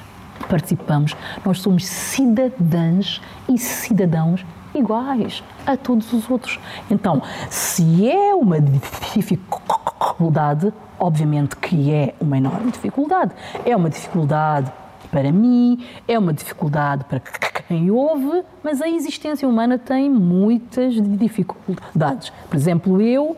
[0.48, 4.44] participamos, nós somos cidadãs e cidadãos
[4.78, 6.58] iguais a todos os outros.
[6.90, 13.32] Então, se é uma dificuldade, obviamente que é uma enorme dificuldade.
[13.64, 14.70] É uma dificuldade
[15.10, 22.30] para mim, é uma dificuldade para quem ouve, mas a existência humana tem muitas dificuldades.
[22.48, 23.36] Por exemplo, eu uh,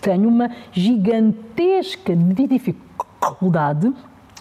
[0.00, 3.92] tenho uma gigantesca dificuldade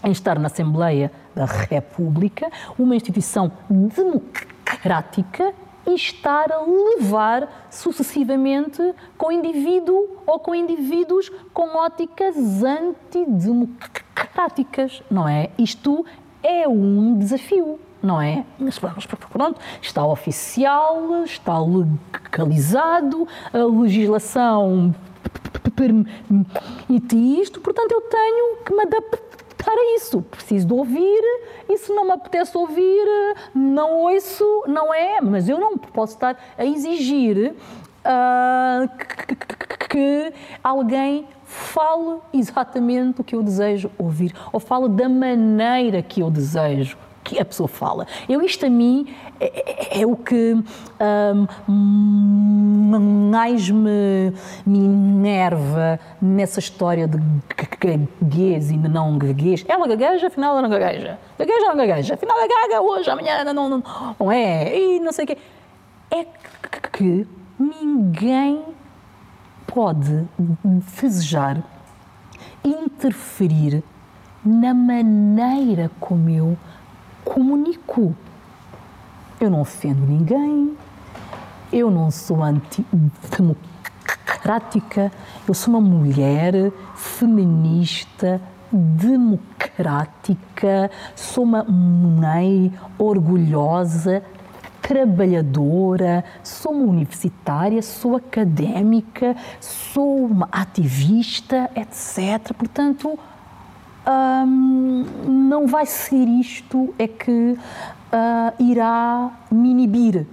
[0.04, 5.54] em estar na Assembleia da República, uma instituição democrática democrática
[5.86, 15.50] e estar a levar sucessivamente com indivíduo ou com indivíduos com óticas antidemocráticas, não é?
[15.58, 16.06] Isto
[16.44, 18.46] é um desafio, não é?
[18.60, 24.94] Mas pronto, está oficial, está legalizado, a legislação
[25.76, 29.27] permite isto, portanto eu tenho que me adaptar
[29.58, 30.22] para isso.
[30.22, 31.22] Preciso de ouvir
[31.70, 35.20] e se não me apetece ouvir, não ouço, não é.
[35.22, 37.54] Mas eu não posso estar a exigir
[38.06, 45.08] uh, que, que, que alguém fale exatamente o que eu desejo ouvir ou fale da
[45.08, 48.08] maneira que eu desejo que a pessoa fala.
[48.30, 50.56] Eu, isto a mim é, é, é o que
[51.68, 54.34] um, mais me,
[54.66, 57.20] me enerva nessa história de
[57.70, 59.66] gaguez e não gaguez.
[59.68, 61.20] Ela gagueja, afinal ela não gagueja.
[61.38, 62.14] Gagueja ou não gagueja?
[62.14, 63.84] Afinal é gaga hoje, amanhã não, não,
[64.18, 64.80] não é.
[64.80, 65.38] E não sei o quê.
[66.10, 66.26] É
[66.94, 67.28] que
[67.60, 68.64] ninguém
[69.68, 70.26] pode
[70.64, 71.62] desejar
[72.64, 73.84] interferir
[74.46, 76.58] na maneira como eu
[77.28, 78.16] comunico.
[79.40, 80.76] Eu não ofendo ninguém,
[81.72, 85.12] eu não sou antidemocrática,
[85.48, 94.24] eu sou uma mulher feminista, democrática, sou uma mãe orgulhosa,
[94.82, 102.54] trabalhadora, sou uma universitária, sou académica, sou uma ativista, etc.
[102.58, 103.20] Portanto,
[105.28, 110.26] não vai ser isto é que uh, irá me inibir.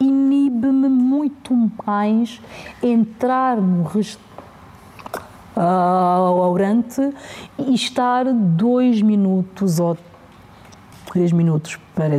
[0.00, 1.54] Inibe-me muito
[1.86, 2.40] mais
[2.82, 3.84] entrar no
[5.54, 7.14] restaurante
[7.58, 9.96] e estar dois minutos ou
[11.12, 12.18] três minutos para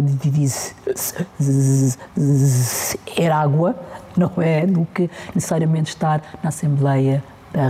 [2.19, 3.75] dizer água,
[4.15, 4.67] não é?
[4.67, 7.69] Do que necessariamente estar na Assembleia da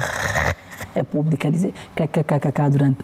[0.94, 3.00] República a dizer kkkk durante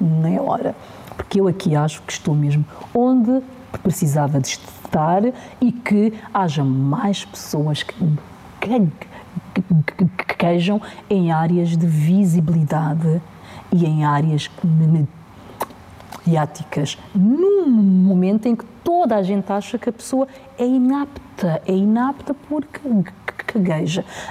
[0.00, 0.74] meia hora.
[1.16, 3.42] Porque eu aqui acho que estou mesmo onde
[3.82, 5.22] precisava de estar
[5.60, 7.94] e que haja mais pessoas que
[10.38, 13.20] quejam em áreas de visibilidade
[13.72, 14.50] e em áreas
[16.24, 21.72] mediáticas, num momento em que toda a gente acha que a pessoa é inapta, é
[21.72, 22.80] inapta porque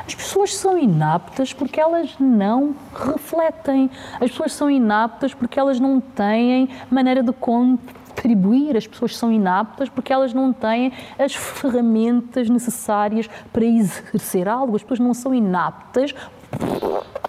[0.06, 3.90] As pessoas são inaptas porque elas não refletem.
[4.16, 8.78] As pessoas são inaptas porque elas não têm maneira de contribuir.
[8.78, 14.76] As pessoas são inaptas porque elas não têm as ferramentas necessárias para exercer algo.
[14.76, 16.14] As pessoas não são inaptas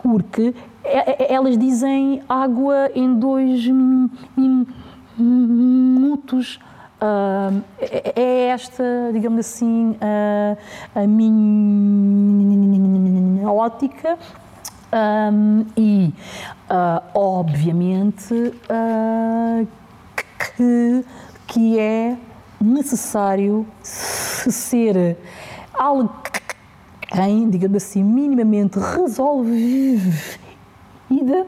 [0.03, 0.55] porque
[1.29, 3.67] elas dizem água em dois
[5.17, 6.61] minutos.
[7.01, 7.63] Uh,
[8.17, 10.57] é esta, digamos assim, uh,
[10.95, 12.17] a minha
[13.51, 14.19] ótica.
[14.93, 16.15] Um, e,
[16.71, 18.55] uh, obviamente,
[20.57, 21.05] que,
[21.47, 22.17] que é
[22.61, 25.19] necessário ser
[25.75, 30.15] alguém, digamos assim, minimamente resolvido
[31.11, 31.47] ida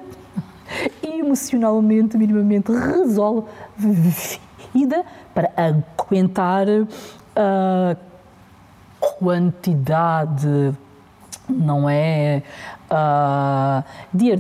[1.03, 3.47] emocionalmente, minimamente resolvida
[5.38, 6.66] para aguentar
[7.37, 7.96] a
[8.98, 10.74] quantidade,
[11.48, 12.42] não é,
[14.12, 14.33] de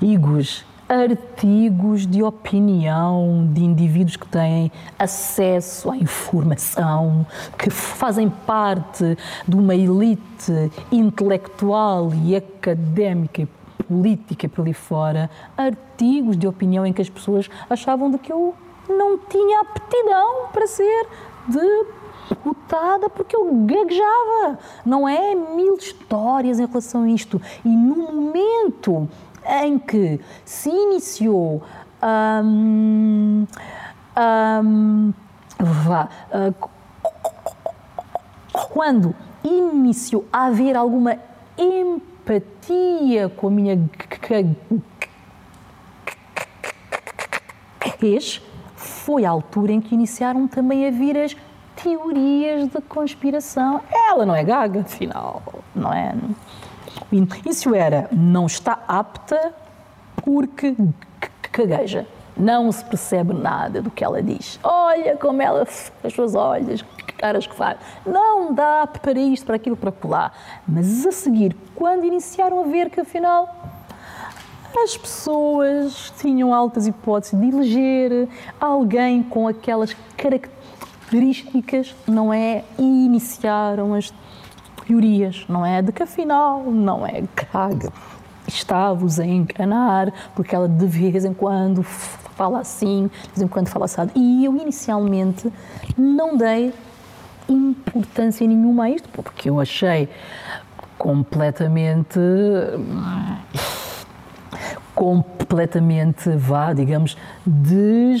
[0.00, 7.26] artigos, artigos de opinião de indivíduos que têm acesso à informação,
[7.58, 13.48] que fazem parte de uma elite intelectual e académica e
[13.84, 18.54] política por ali fora, artigos de opinião em que as pessoas achavam de que eu
[18.88, 21.08] não tinha aptidão para ser
[21.48, 24.58] deputada porque eu gaguejava.
[24.84, 27.40] Não é mil histórias em relação a isto.
[27.64, 29.08] E no momento
[29.62, 31.62] em que se iniciou
[32.44, 33.46] hum,
[34.64, 35.12] hum,
[35.60, 36.70] uh,
[38.72, 41.16] quando iniciou a haver alguma
[41.56, 43.78] empatia com a minha
[47.80, 48.42] gaguez,
[49.06, 51.36] foi a altura em que iniciaram também a vir as
[51.80, 53.80] teorias de conspiração.
[54.08, 55.40] Ela não é gaga, afinal,
[55.72, 56.12] não é?
[57.48, 59.54] Isso era, não está apta
[60.24, 60.74] porque
[61.52, 62.04] cagueja.
[62.36, 64.58] Não se percebe nada do que ela diz.
[64.62, 67.78] Olha como ela fecha os olhos, que caras que faz.
[68.04, 70.32] Não dá para isto, para aquilo, para lá.
[70.66, 73.75] Mas a seguir, quando iniciaram a ver que afinal
[74.78, 78.28] as pessoas tinham altas hipóteses de eleger
[78.60, 82.64] alguém com aquelas características, não é?
[82.78, 84.12] E iniciaram as
[84.86, 85.82] teorias, não é?
[85.82, 87.92] De que afinal não é caga.
[88.46, 93.68] Está-vos a enganar, porque ela de vez em quando fala assim, de vez em quando
[93.68, 94.12] fala assado.
[94.14, 95.52] E eu inicialmente
[95.96, 96.72] não dei
[97.48, 100.08] importância nenhuma a isto, porque eu achei
[100.98, 102.18] completamente
[104.96, 108.18] completamente, vá, digamos, desfasado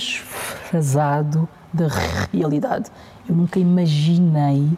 [1.72, 1.88] da
[2.30, 2.90] realidade.
[3.26, 4.70] Eu nunca imaginei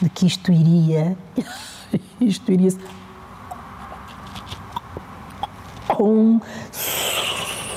[0.00, 1.18] de que isto iria,
[2.20, 2.70] isto iria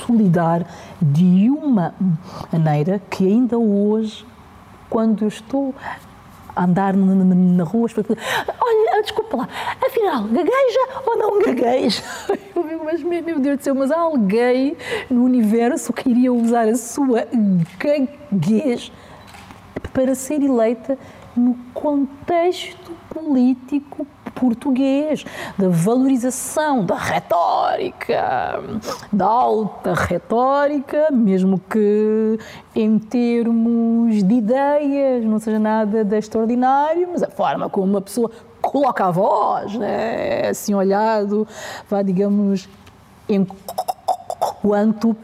[0.06, 0.64] consolidar
[1.02, 1.92] de uma
[2.52, 4.24] maneira que ainda hoje,
[4.88, 5.74] quando eu estou
[6.56, 7.88] andar na, rua,
[8.60, 9.48] olha, desculpa lá,
[9.84, 12.02] afinal, gagueja ou não gagueja?
[12.54, 14.76] Eu digo, mas meu Deus do céu, mas há alguém
[15.10, 17.26] no universo que iria usar a sua
[17.78, 18.92] gaguez
[19.92, 20.98] para ser eleita
[21.36, 25.24] no contexto político português,
[25.56, 28.60] da valorização da retórica,
[29.12, 32.38] da alta retórica, mesmo que
[32.74, 38.30] em termos de ideias não seja nada de extraordinário, mas a forma como uma pessoa
[38.60, 40.48] coloca a voz, né?
[40.48, 41.46] assim olhado,
[41.88, 42.68] vá, digamos,
[43.28, 45.16] enquanto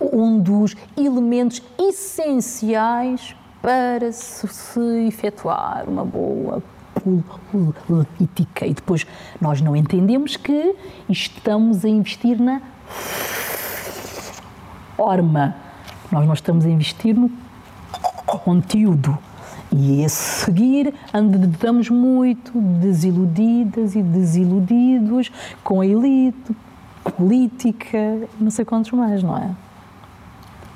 [0.00, 6.62] um dos elementos essenciais para se efetuar uma boa
[7.86, 8.66] política.
[8.66, 9.06] E depois
[9.40, 10.74] nós não entendemos que
[11.08, 12.60] estamos a investir na
[14.96, 15.54] forma,
[16.10, 17.30] nós não estamos a investir no
[18.26, 19.16] conteúdo.
[19.72, 25.30] E a seguir andamos muito desiludidas e desiludidos
[25.62, 26.56] com a elite
[27.16, 27.98] política,
[28.40, 29.65] não sei quantos mais, não é?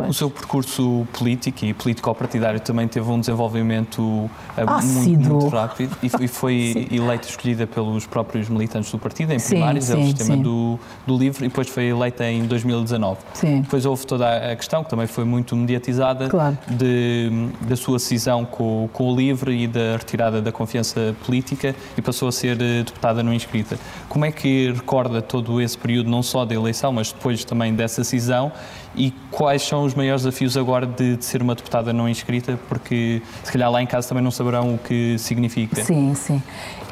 [0.09, 6.28] O seu percurso político e político-partidário também teve um desenvolvimento eh, muito, muito, rápido e
[6.28, 10.78] foi eleita escolhida pelos próprios militantes do partido em primários, sim, é o sistema do,
[11.07, 13.18] do LIVRE, e depois foi eleita em 2019.
[13.34, 13.61] Sim.
[13.62, 16.57] Depois houve toda a questão, que também foi muito mediatizada, claro.
[16.68, 22.03] de, da sua cisão com, com o LIVRE e da retirada da confiança política e
[22.03, 23.78] passou a ser eh, deputada não inscrita.
[24.09, 28.05] Como é que recorda todo esse período, não só da eleição, mas depois também dessa
[28.05, 28.53] cisão
[28.95, 32.59] e quais são os maiores desafios agora de, de, ser uma deputada não inscrita?
[32.68, 35.84] Porque se calhar lá em casa também não saberão o que significa.
[35.84, 36.43] Sim, sim.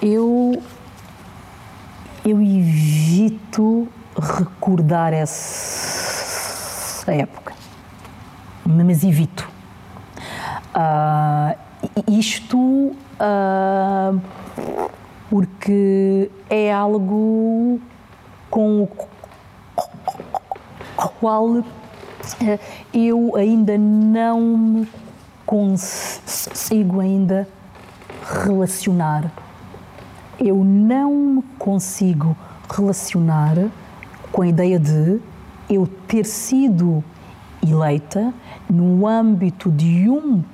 [0.00, 0.62] Eu,
[2.24, 7.52] eu evito recordar essa época,
[8.64, 9.48] mas evito.
[10.74, 11.58] Uh,
[12.06, 14.20] isto uh,
[15.28, 17.80] porque é algo
[18.50, 18.88] com o
[20.96, 21.62] qual
[22.92, 24.88] eu ainda não me
[25.44, 27.48] consigo ainda
[28.44, 29.32] relacionar.
[30.38, 32.36] Eu não me consigo
[32.70, 33.56] relacionar
[34.30, 35.20] com a ideia de
[35.68, 37.02] eu ter sido
[37.62, 38.32] eleita
[38.70, 40.44] no âmbito de um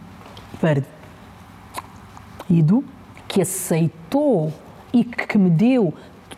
[2.48, 2.84] partido
[3.28, 4.52] que aceitou
[4.92, 5.92] e que me deu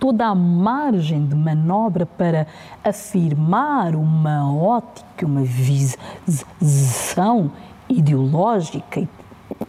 [0.07, 2.47] toda a margem de manobra para
[2.85, 5.43] afirmar uma ótica, uma
[6.61, 7.51] visão
[7.89, 9.09] ideológica e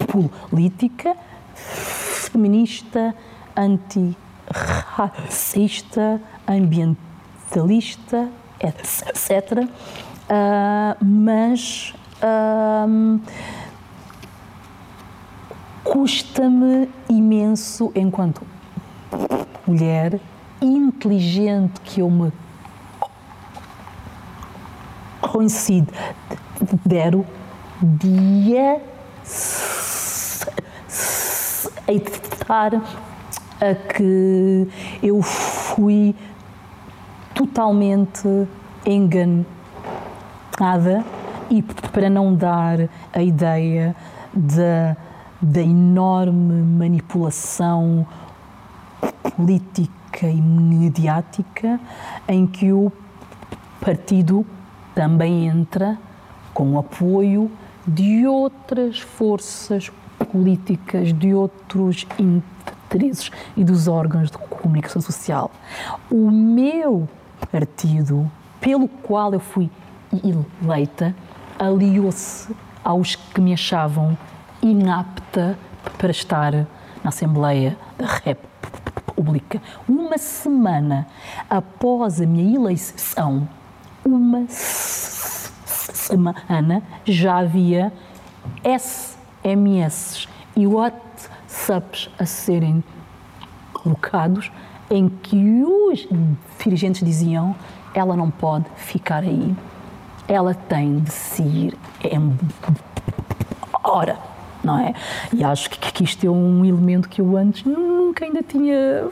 [0.06, 1.16] política
[1.56, 3.16] feminista,
[3.56, 8.30] antirracista, ambientalista,
[8.60, 9.68] etc.
[10.30, 13.20] Uh, mas uh,
[15.84, 18.57] custa-me imenso enquanto
[19.66, 20.20] mulher
[20.62, 22.32] inteligente que eu me
[25.22, 27.26] considero
[27.82, 28.80] de
[31.88, 32.82] aceitar
[33.60, 34.68] a que
[35.02, 36.16] eu fui
[37.34, 38.48] totalmente
[38.86, 39.46] enganada
[41.50, 43.96] e para não dar a ideia
[44.34, 44.98] da,
[45.42, 48.06] da enorme manipulação
[49.36, 51.80] política e mediática
[52.28, 52.92] em que o
[53.80, 54.46] partido
[54.96, 55.98] também entra
[56.54, 57.52] com o apoio
[57.88, 59.92] de outras forças
[60.32, 65.52] políticas, de outros interesses e dos órgãos de comunicação social.
[66.10, 67.08] O meu
[67.52, 68.30] partido,
[68.60, 69.70] pelo qual eu fui
[70.12, 71.16] eleita,
[71.60, 74.18] aliou-se aos que me achavam
[74.62, 75.58] inapta
[75.98, 76.54] para estar
[77.04, 78.47] na Assembleia da República
[79.18, 79.60] República,
[79.90, 81.08] uma semana
[81.50, 83.50] após a minha eleição,
[84.06, 84.46] uma
[85.68, 87.92] semana já havia
[88.64, 92.84] SMS e WhatsApps a serem
[93.74, 94.52] colocados
[94.90, 96.08] em que os
[96.64, 97.56] dirigentes diziam
[97.96, 99.56] ela não pode ficar aí,
[100.28, 101.76] ela tem de se ir.
[103.74, 104.20] Embora
[104.68, 104.94] não é?
[105.34, 109.08] E acho que, que isto é um elemento que eu antes nunca ainda tinha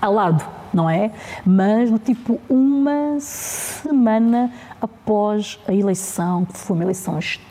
[0.00, 1.12] falado, não é?
[1.44, 7.47] Mas no tipo uma semana após a eleição, que foi uma eleição histórica,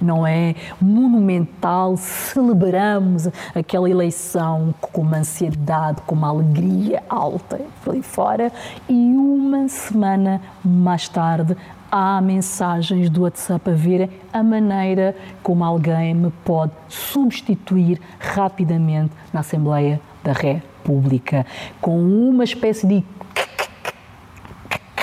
[0.00, 0.54] não é?
[0.80, 8.52] Monumental, celebramos aquela eleição com uma ansiedade, com uma alegria alta por aí fora,
[8.88, 11.56] e uma semana mais tarde
[11.90, 19.40] há mensagens do WhatsApp a ver a maneira como alguém me pode substituir rapidamente na
[19.40, 21.46] Assembleia da República,
[21.80, 23.04] com uma espécie de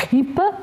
[0.09, 0.53] ripa,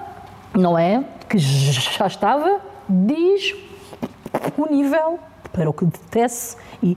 [0.54, 1.02] não é?
[1.28, 5.18] Que já estava disponível
[5.52, 6.96] para o que detesse e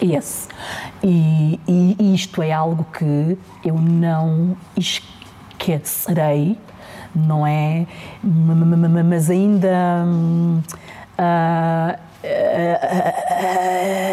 [0.00, 0.48] esse.
[1.02, 6.56] E, e, isto é algo que eu não esquecerei,
[7.14, 7.86] não é?
[8.22, 10.04] Mas ainda.
[11.18, 12.06] Uh,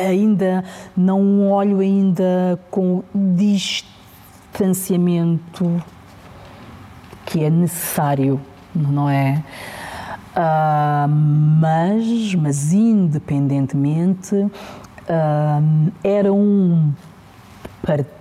[0.08, 0.64] ainda
[0.96, 5.82] não olho ainda com distanciamento
[7.34, 8.40] que é necessário,
[8.76, 9.44] não é?
[10.38, 14.52] Uh, mas, mas independentemente, uh,
[16.04, 16.94] era um
[17.82, 18.14] partido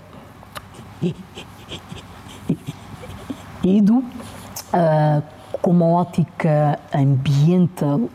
[4.72, 5.22] uh,
[5.60, 8.08] com uma ótica ambiental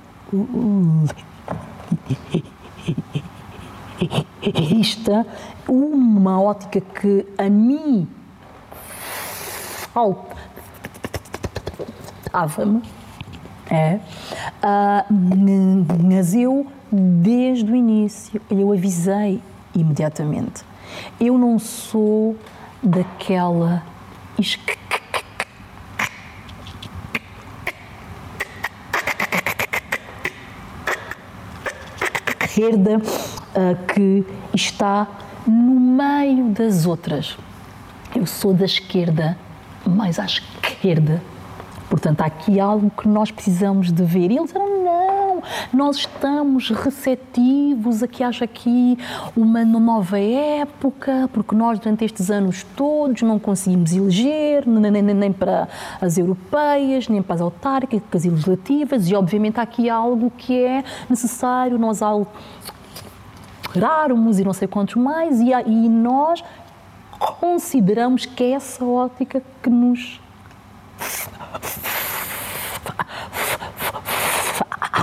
[5.67, 8.07] uma ótica que a mim
[12.37, 12.83] faltava-me
[13.69, 13.99] é,
[14.63, 15.13] uh,
[16.07, 19.41] mas eu, desde o início, eu avisei
[19.75, 20.63] imediatamente.
[21.19, 22.37] Eu não sou
[22.81, 23.83] daquela
[24.39, 24.77] esquerda
[32.99, 35.07] uh, que está
[35.45, 37.37] no meio das outras.
[38.15, 39.37] Eu sou da esquerda,
[39.85, 41.21] mais à esquerda
[41.89, 44.31] Portanto, há aqui algo que nós precisamos de ver.
[44.31, 45.41] E eles disseram, não,
[45.73, 48.97] nós estamos receptivos a que haja aqui
[49.35, 55.31] uma nova época, porque nós durante estes anos todos não conseguimos eleger, nem, nem, nem
[55.31, 55.67] para
[56.01, 60.83] as europeias, nem para as autárquicas e legislativas, e obviamente há aqui algo que é
[61.09, 62.29] necessário nós alterarmos
[64.39, 66.43] e não sei quantos mais, e, e nós
[67.39, 70.19] consideramos que é essa ótica que nos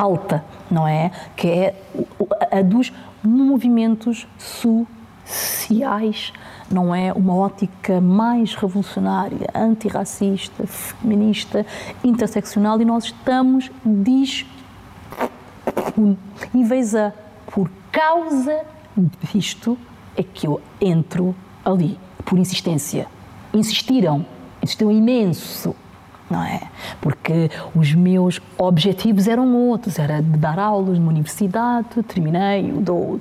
[0.04, 1.10] alta, não é?
[1.36, 1.74] Que é
[2.50, 2.92] a dos
[3.22, 6.32] movimentos sociais,
[6.70, 7.12] não é?
[7.12, 11.66] Uma ótica mais revolucionária, antirracista, feminista,
[12.02, 13.70] interseccional e nós estamos
[15.96, 17.12] disponíveis a,
[17.46, 18.62] por causa
[19.32, 19.78] disto,
[20.16, 21.34] é que eu entro
[21.64, 23.08] ali, por insistência.
[23.52, 24.24] Insistiram,
[24.62, 25.74] insistiram imenso
[26.30, 26.60] não é?
[27.00, 33.20] Porque os meus objetivos eram outros, era de dar aulas numa universidade, terminei, dou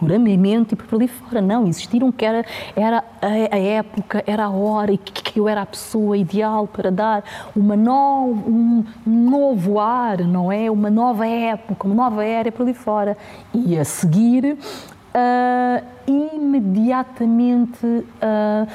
[0.00, 1.40] doutoramento e por ali fora.
[1.40, 2.44] Não, existiram que era,
[2.76, 6.66] era a, a, época, era a hora e que, que, eu era a pessoa ideal
[6.66, 7.24] para dar
[7.54, 10.70] uma no, um novo ar, não é?
[10.70, 13.16] Uma nova época, uma nova era por ali fora.
[13.52, 14.56] E a seguir,
[15.16, 18.66] Uh, imediatamente uh,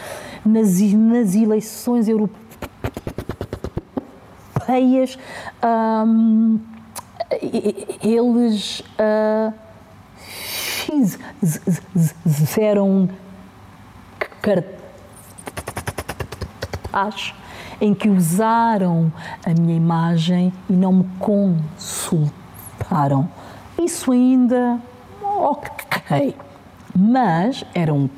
[0.45, 2.48] nas, nas eleições europeias
[5.63, 6.59] um,
[8.03, 9.53] eles uh,
[12.27, 13.09] fizeram
[16.89, 17.35] cartaz
[17.81, 19.11] em que usaram
[19.45, 23.29] a minha imagem e não me consultaram.
[23.81, 24.79] Isso ainda
[25.21, 26.35] ok,
[26.95, 28.09] mas era um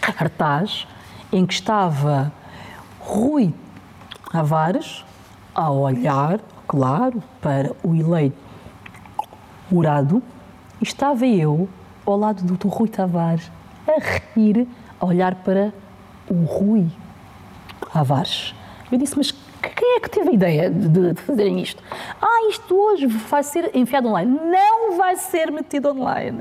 [0.00, 0.86] cartaz
[1.32, 2.32] em que estava
[2.98, 3.54] Rui
[4.32, 5.04] Tavares
[5.54, 8.36] a olhar, claro, para o eleito
[9.70, 10.22] Murado,
[10.80, 11.68] estava eu
[12.04, 13.50] ao lado do, do Rui Tavares
[13.86, 14.00] a
[14.34, 14.66] rir,
[15.00, 15.72] a olhar para
[16.28, 16.86] o Rui
[17.92, 18.54] Tavares.
[18.90, 21.82] Eu disse, mas quem é que teve a ideia de, de fazerem isto?
[22.20, 24.38] Ah, isto hoje vai ser enfiado online.
[24.44, 26.40] Não vai ser metido online.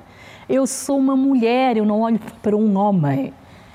[0.49, 3.33] Eu sou uma mulher, eu não olho para um homem.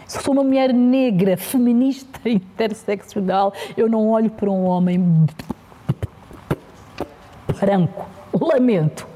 [0.08, 3.52] Sou uma mulher negra, feminista, interseccional.
[3.76, 5.26] Eu não olho para um homem
[7.60, 8.06] branco.
[8.32, 9.06] Lamento.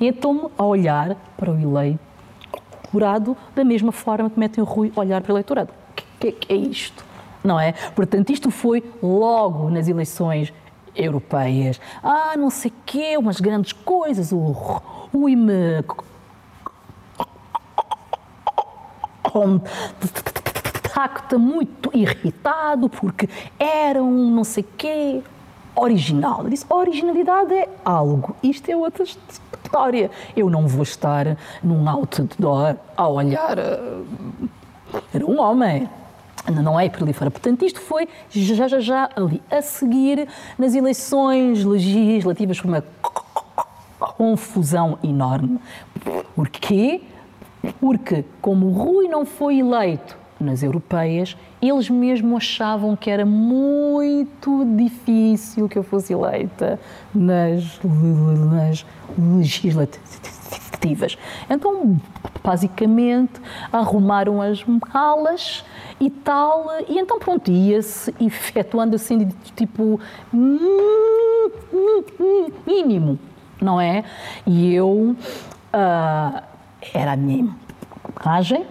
[0.00, 5.22] Então, a olhar para o eleitorado da mesma forma que metem o Rui a olhar
[5.22, 5.70] para o eleitorado.
[5.70, 7.04] O que, que, que é isto?
[7.44, 7.72] Não é?
[7.94, 10.52] Portanto, isto foi logo nas eleições
[10.96, 11.80] europeias.
[12.02, 14.32] Ah, não sei quê, umas grandes coisas.
[14.32, 15.84] O Rui me
[20.88, 25.22] contacta muito irritado porque era um não sei quê.
[25.76, 26.42] original.
[26.44, 30.10] Eu disse, originalidade é algo, isto é outra história.
[30.36, 33.58] Eu não vou estar num outdoor a olhar.
[33.58, 34.04] Uh,
[35.14, 35.88] era um homem,
[36.50, 37.30] não é fora.
[37.30, 39.42] Portanto, isto foi já, já, já ali.
[39.50, 40.26] A seguir,
[40.58, 42.84] nas eleições legislativas, foi uma
[43.98, 45.60] confusão enorme.
[46.34, 47.02] Porquê?
[47.80, 54.64] Porque, como o Rui não foi eleito nas europeias, eles mesmo achavam que era muito
[54.76, 56.78] difícil que eu fosse eleita
[57.14, 58.86] nas, nas
[59.18, 61.18] legislativas.
[61.50, 62.00] Então,
[62.42, 63.40] basicamente,
[63.72, 65.64] arrumaram as malas
[66.00, 70.00] e tal, e então pronto, ia-se efetuando assim, de tipo,
[72.66, 73.18] mínimo,
[73.60, 74.04] não é?
[74.46, 75.16] E eu,
[75.74, 76.42] uh,
[76.94, 77.54] era a minha
[78.20, 78.66] imagem,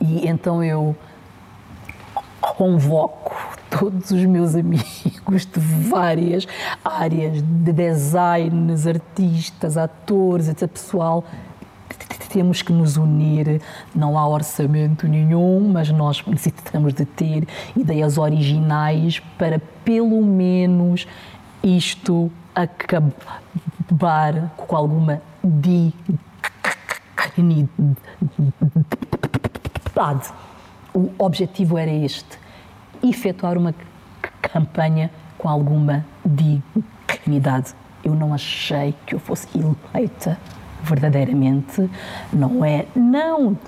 [0.00, 0.96] e então eu
[2.40, 3.34] convoco
[3.70, 6.46] todos os meus amigos de várias
[6.84, 10.68] áreas de designers, artistas, atores, etc.
[10.68, 11.24] Pessoal,
[12.36, 13.62] temos que nos unir,
[13.94, 21.06] não há orçamento nenhum, mas nós necessitamos de ter ideias originais para pelo menos
[21.62, 23.24] isto acabar
[24.56, 26.25] com alguma dignidade.
[30.94, 32.38] O objetivo era este:
[33.02, 33.74] efetuar uma
[34.40, 37.74] campanha com alguma dignidade.
[38.04, 40.38] Eu não achei que eu fosse eleita
[40.82, 41.90] verdadeiramente,
[42.32, 43.58] não é não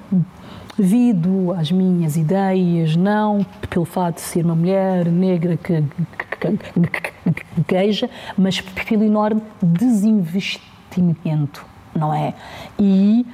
[0.76, 5.82] devido às minhas ideias, não pelo fato de ser uma mulher negra que
[7.66, 12.34] gagueja, mas pelo enorme desinvestimento, não é?
[12.78, 13.26] E,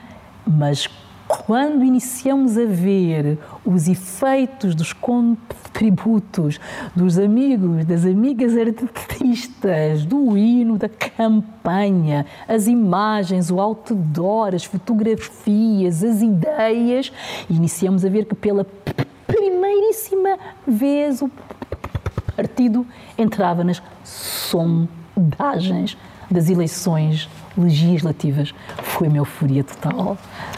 [0.46, 0.88] mas
[1.26, 6.60] quando iniciamos a ver os efeitos dos contributos
[6.94, 16.04] dos amigos, das amigas artistas, do hino, da campanha, as imagens, o outdoor, as fotografias,
[16.04, 17.10] as ideias,
[17.48, 18.66] iniciamos a ver que pela
[19.26, 21.30] primeiríssima vez o
[22.36, 22.86] partido
[23.16, 25.96] entrava nas sondagens
[26.30, 30.16] das eleições legislativas foi uma euforia total,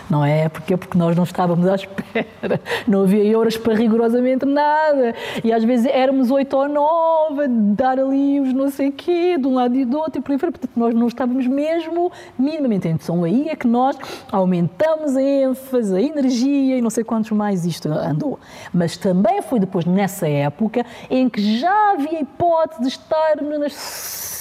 [0.09, 0.49] não é?
[0.49, 5.15] Porque porque nós não estávamos à espera, não havia euros para rigorosamente nada.
[5.43, 9.47] E às vezes éramos oito ou nove a dar ali os não sei quê de
[9.47, 12.89] um lado e do outro e por aí fora, portanto nós não estávamos mesmo minimamente
[12.89, 13.97] então aí é que nós
[14.31, 18.39] aumentamos a ênfase, a energia e não sei quantos mais isto andou,
[18.73, 24.36] mas também foi depois nessa época em que já havia hipótese de estar nas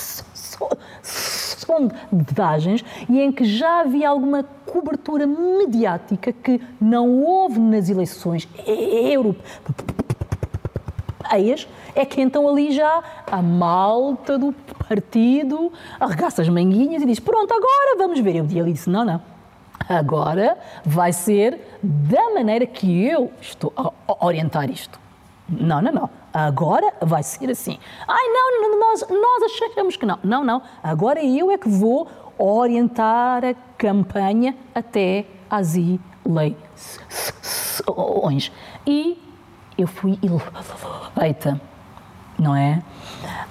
[1.02, 9.38] sondagens e em que já havia alguma cobertura mediática que não houve nas eleições europeias,
[11.96, 14.54] é que então ali já a malta do
[14.88, 18.36] partido arregaça as manguinhas e diz: Pronto, agora vamos ver.
[18.36, 19.22] Eu ali disse: Não, não.
[19.88, 25.05] Agora vai ser da maneira que eu estou a orientar isto.
[25.48, 26.10] Não, não, não.
[26.34, 27.78] Agora vai ser assim.
[28.08, 30.20] Ai, não, não, nós, nós achamos que não.
[30.24, 30.62] Não, não.
[30.84, 36.60] Agora eu é que vou orientar a campanha até às eleições.
[38.86, 39.22] E
[39.78, 41.62] eu fui eleita,
[42.38, 42.82] não é?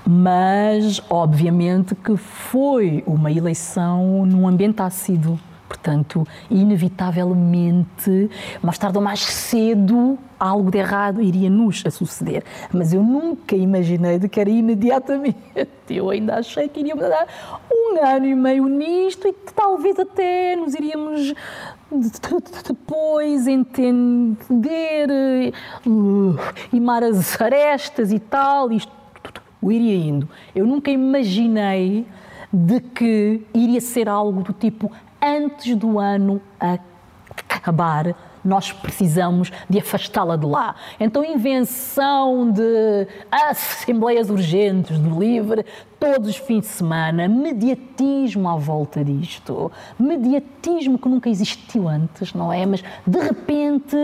[0.07, 5.39] Mas, obviamente, que foi uma eleição num ambiente ácido
[5.75, 8.31] Portanto, inevitavelmente,
[8.63, 12.45] mais tarde ou mais cedo, algo de errado iria nos a suceder.
[12.73, 15.39] Mas eu nunca imaginei de que era imediatamente.
[15.89, 17.27] Eu ainda achei que iríamos dar
[17.71, 21.35] um ano e meio nisto e talvez até nos iríamos
[22.67, 25.09] depois entender,
[25.87, 26.37] uh,
[26.73, 28.93] imar as arestas e tal, isto
[29.63, 30.29] iria indo.
[30.55, 32.07] Eu nunca imaginei
[32.53, 34.91] de que iria ser algo do tipo
[35.23, 36.41] antes do ano
[37.49, 38.15] acabar,
[38.45, 40.75] nós precisamos de afastá-la de lá.
[41.01, 45.65] Então, invenção de assembleias urgentes do LIVRE
[45.99, 52.53] todos os fins de semana, mediatismo à volta disto, mediatismo que nunca existiu antes, não
[52.53, 52.67] é?
[52.67, 53.97] Mas de repente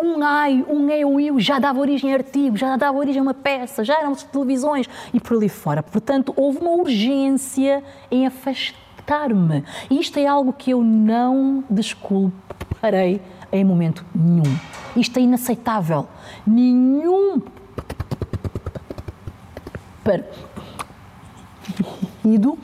[0.00, 3.34] um ai, um eu, eu já dava origem a artigos, já dava origem a uma
[3.34, 5.82] peça, já eram televisões e por ali fora.
[5.82, 8.84] Portanto, houve uma urgência em afastar
[9.34, 13.20] me E isto é algo que eu não desculparei
[13.54, 14.58] em momento nenhum.
[14.96, 16.08] Isto é inaceitável.
[16.46, 17.40] Nenhum
[22.22, 22.58] partido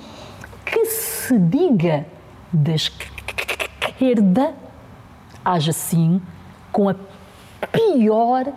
[0.66, 2.06] que se diga
[2.52, 4.52] da esquerda
[5.44, 6.20] haja assim
[6.72, 6.94] com a
[7.70, 8.52] pior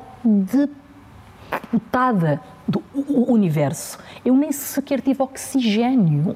[1.62, 2.84] deputada do
[3.28, 4.00] universo.
[4.26, 6.36] eu nem sequer tive oxigênio,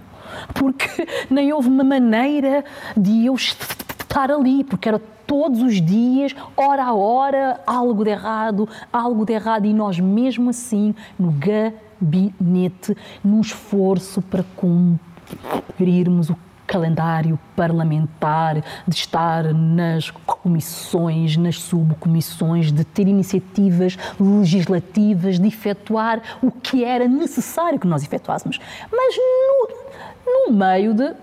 [0.53, 2.63] porque nem houve uma maneira
[2.95, 8.67] de eu estar ali, porque era todos os dias, hora a hora, algo de errado,
[8.91, 17.39] algo de errado, e nós mesmo assim, no gabinete, num esforço para cumprirmos o calendário
[17.55, 26.83] parlamentar, de estar nas comissões, nas subcomissões, de ter iniciativas legislativas, de efetuar o que
[26.83, 28.59] era necessário que nós efetuássemos.
[28.91, 29.86] Mas no,
[30.27, 31.13] no meio de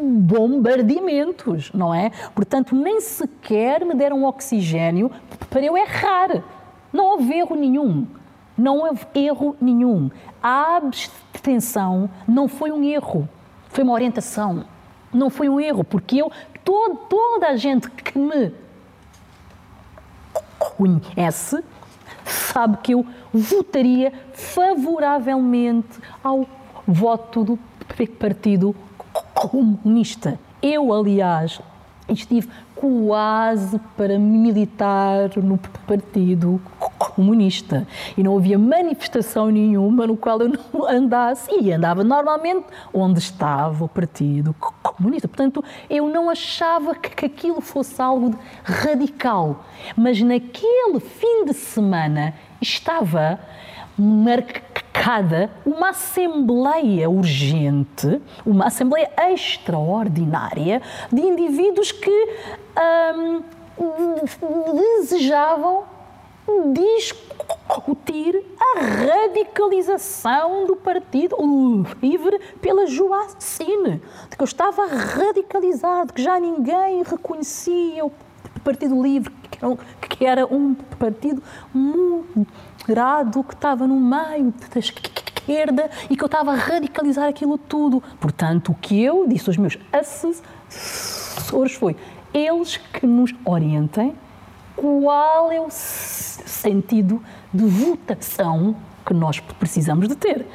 [0.00, 2.10] bombardeamentos, não é?
[2.34, 5.10] Portanto, nem sequer me deram oxigênio
[5.50, 6.42] para eu errar.
[6.92, 8.06] Não houve erro nenhum.
[8.56, 10.10] Não houve erro nenhum.
[10.42, 13.28] A abstenção não foi um erro,
[13.68, 14.64] foi uma orientação
[15.12, 16.32] não foi um erro, porque eu,
[16.64, 18.52] todo, toda a gente que me
[20.58, 21.62] conhece,
[22.24, 26.46] sabe que eu votaria favoravelmente ao
[26.86, 27.58] voto do
[28.18, 28.74] Partido
[29.34, 30.38] Comunista.
[30.62, 31.60] Eu, aliás,
[32.08, 36.60] estive quase para militar no Partido
[36.98, 37.86] Comunista
[38.16, 43.84] e não havia manifestação nenhuma no qual eu não andasse e andava normalmente onde estava
[43.84, 45.28] o Partido Comunista.
[45.28, 49.64] Portanto, eu não achava que aquilo fosse algo radical,
[49.96, 53.38] mas naquele fim de semana estava
[54.92, 62.28] marcada uma assembleia urgente, uma assembleia extraordinária de indivíduos que
[63.16, 63.42] hum,
[64.74, 65.84] desejavam
[66.72, 71.36] discutir a radicalização do Partido
[72.02, 78.12] Livre pela Joacine, de que eu estava radicalizado, que já ninguém reconhecia o
[78.62, 79.32] Partido Livre,
[80.08, 81.42] que era um partido
[82.82, 88.02] moderado, que estava no meio da esquerda e que eu estava a radicalizar aquilo tudo.
[88.20, 91.96] Portanto, o que eu disse aos meus assessores foi
[92.34, 94.14] eles que nos orientem
[94.74, 97.22] qual é o sentido
[97.52, 98.74] de votação
[99.04, 100.46] que nós precisamos de ter.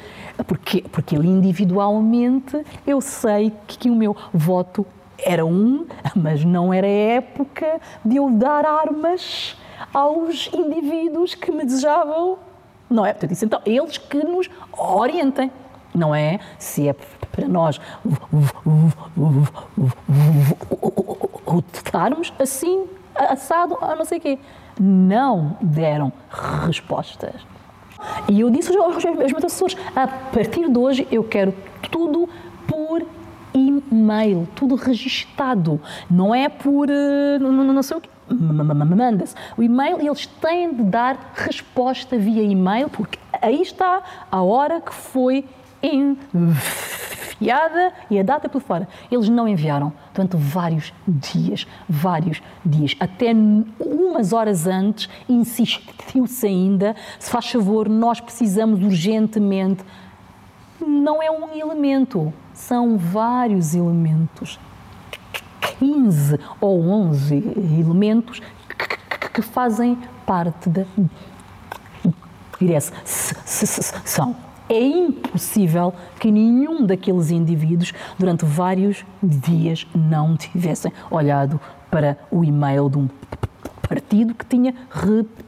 [0.46, 4.86] Porque, porque eu individualmente eu sei que o meu voto
[5.18, 9.56] era um, mas não era época de eu dar armas
[9.92, 12.38] aos indivíduos que me desejavam,
[12.88, 13.12] não é?
[13.12, 15.50] Portanto, então, eles que nos orientem,
[15.94, 16.40] não é?
[16.58, 17.80] Se é para nós
[21.44, 24.38] votarmos assim, assado, a não sei o quê.
[24.80, 26.12] Não deram
[26.66, 27.34] respostas.
[28.28, 31.52] E eu disse aos meus assessores, a partir de hoje eu quero
[31.90, 32.28] tudo
[32.66, 33.04] por
[33.52, 35.80] e-mail, tudo registado.
[36.08, 38.08] Não é por eh, não, não sei o quê.
[38.30, 44.42] Manda-se o e-mail e eles têm de dar resposta via e-mail, porque aí está a
[44.42, 45.44] hora que foi
[45.82, 48.88] enviada e a data por fora.
[49.10, 52.94] Eles não enviaram durante vários dias, vários dias.
[52.98, 53.32] Até
[53.78, 59.84] umas horas antes insistiu-se ainda, se faz favor, nós precisamos urgentemente.
[60.80, 64.58] Não é um elemento, são vários elementos.
[65.78, 67.34] 15 ou 11
[67.80, 68.40] elementos
[69.32, 70.84] que fazem parte da
[72.58, 74.36] direção
[74.68, 81.58] é impossível que nenhum daqueles indivíduos, durante vários dias, não tivessem olhado
[81.90, 83.08] para o e-mail de um
[83.80, 84.74] partido que tinha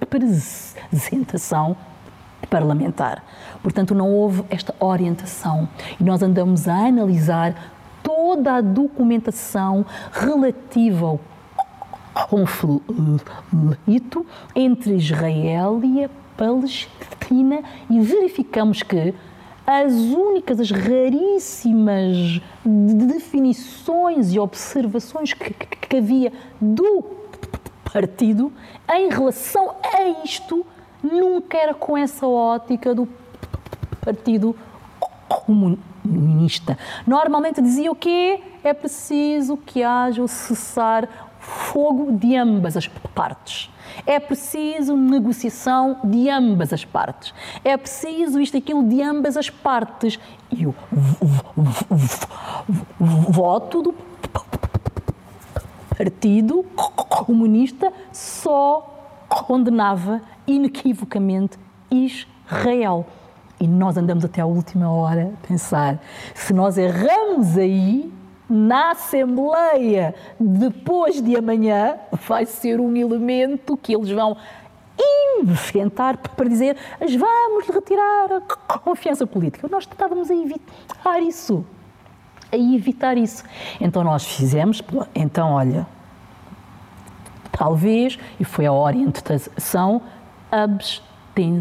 [0.00, 1.76] representação
[2.48, 3.22] parlamentar.
[3.62, 5.68] Portanto, não houve esta orientação.
[6.00, 7.54] E nós andamos a analisar
[8.30, 11.20] toda a documentação relativa ao
[12.28, 12.84] conflito
[14.54, 19.12] entre Israel e a Palestina e verificamos que
[19.66, 27.04] as únicas, as raríssimas definições e observações que, que, que havia do
[27.92, 28.52] partido
[28.92, 30.64] em relação a isto
[31.02, 33.08] nunca era com essa ótica do
[34.00, 34.54] partido
[35.28, 35.89] comunista.
[37.06, 38.40] Normalmente dizia o quê?
[38.62, 43.70] É preciso que haja o cessar fogo de ambas as partes.
[44.06, 47.34] É preciso negociação de ambas as partes.
[47.64, 50.18] É preciso isto, aquilo de ambas as partes.
[50.50, 50.74] E o
[52.98, 53.94] voto do
[55.96, 61.58] Partido Comunista só condenava inequivocamente
[61.90, 63.06] Israel.
[63.60, 66.00] E nós andamos até a última hora a pensar:
[66.34, 68.10] se nós erramos aí,
[68.48, 71.96] na Assembleia depois de amanhã
[72.26, 74.36] vai ser um elemento que eles vão
[75.38, 79.68] inventar para dizer vamos retirar a confiança política.
[79.70, 81.64] Nós estávamos a evitar isso.
[82.50, 83.44] A evitar isso.
[83.80, 84.82] Então nós fizemos,
[85.14, 85.86] então olha,
[87.52, 90.02] talvez, e foi a orientação,
[90.50, 91.60] abstenção.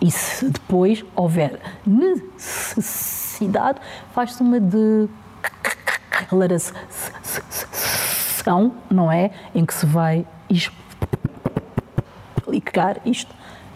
[0.00, 3.80] E se depois houver necessidade,
[4.12, 6.74] faz-se uma declaração,
[8.90, 9.30] não é?
[9.54, 10.26] Em que se vai
[12.44, 13.34] explicar isto.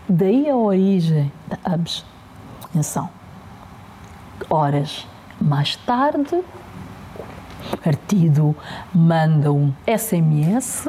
[0.08, 3.08] Daí a origem da abstenção.
[4.50, 5.06] Horas
[5.40, 6.42] mais tarde,
[7.72, 8.56] o partido
[8.94, 10.88] manda um SMS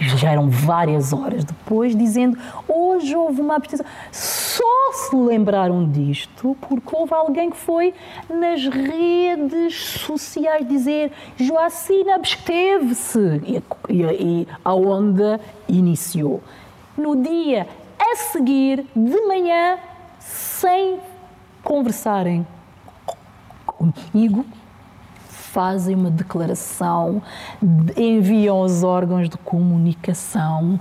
[0.00, 3.86] já eram várias horas depois, dizendo hoje houve uma abstenção.
[4.10, 7.94] Só se lembraram disto porque houve alguém que foi
[8.28, 16.42] nas redes sociais dizer Joacina absteve-se e, e, e a onda iniciou.
[16.96, 17.66] No dia
[17.98, 19.78] a seguir, de manhã,
[20.18, 20.98] sem
[21.62, 22.46] conversarem
[23.66, 24.44] comigo,
[25.52, 27.20] fazem uma declaração,
[27.96, 30.78] enviam aos órgãos de comunicação,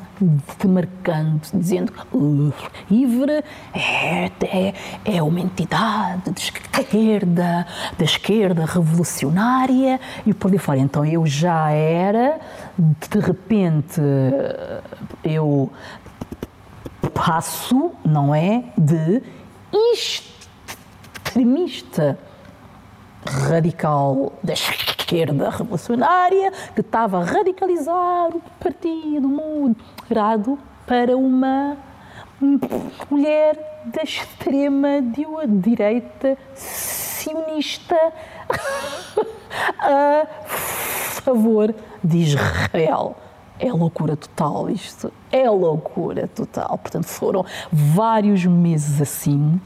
[0.61, 2.53] demarcando, dizendo que o
[2.89, 3.43] LIVRE
[3.73, 4.73] é, é,
[5.05, 7.65] é uma entidade de esquerda,
[7.97, 10.77] da esquerda revolucionária e por aí fora.
[10.79, 12.39] Então eu já era,
[12.77, 13.99] de repente,
[15.23, 15.71] eu
[17.13, 19.23] passo, não é, de
[21.23, 22.19] extremista
[23.25, 31.77] radical da esquerda revolucionária que estava a radicalizar o partido moderado para uma
[33.09, 35.01] mulher da extrema
[35.47, 37.95] direita sionista
[39.79, 40.25] a
[41.21, 43.15] favor de Israel.
[43.59, 45.11] É loucura total isto.
[45.31, 46.77] É loucura total.
[46.77, 49.59] Portanto, foram vários meses assim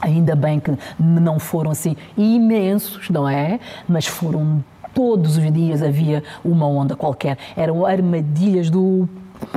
[0.00, 3.58] Ainda bem que não foram assim imensos, não é?
[3.88, 4.62] Mas foram
[4.94, 7.38] todos os dias havia uma onda qualquer.
[7.56, 9.08] Eram armadilhas do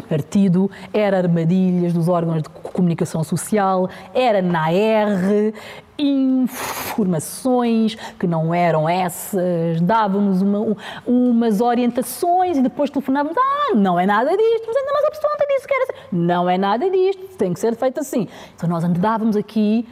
[0.08, 5.54] partido, era armadilhas dos órgãos de comunicação social, era na R,
[5.98, 14.06] informações que não eram essas, davam-nos uma, umas orientações e depois telefonávamos, ah, não é
[14.06, 15.94] nada disto, mas a pessoa ontem disse que era assim.
[16.12, 18.28] Não é nada disto, tem que ser feito assim.
[18.56, 19.88] Então nós andávamos aqui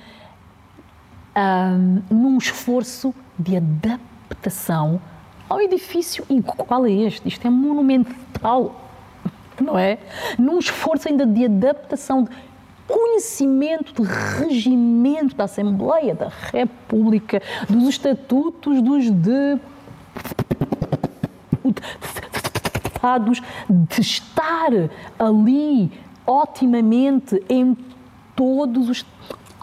[1.36, 5.02] um, num esforço de adaptação
[5.48, 6.26] ao edifício.
[6.30, 7.28] E qual é este?
[7.28, 8.90] Isto é monumental,
[9.60, 9.98] não é?
[10.38, 12.30] Num esforço ainda de adaptação, de
[12.88, 19.06] conhecimento, de regimento da Assembleia da República, dos estatutos dos
[22.92, 24.72] deputados, de estar
[25.18, 25.92] ali
[26.26, 27.76] otimamente em
[28.36, 29.06] todos os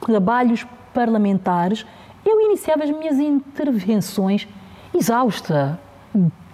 [0.01, 1.85] trabalhos parlamentares,
[2.25, 4.49] eu iniciava as minhas intervenções
[4.95, 5.79] exausta,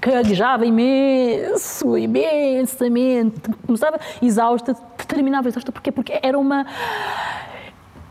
[0.01, 4.75] gaguejava imenso, imensamente, começava exausta,
[5.07, 5.93] terminava exausta, porquê?
[5.93, 6.67] Porque era uma...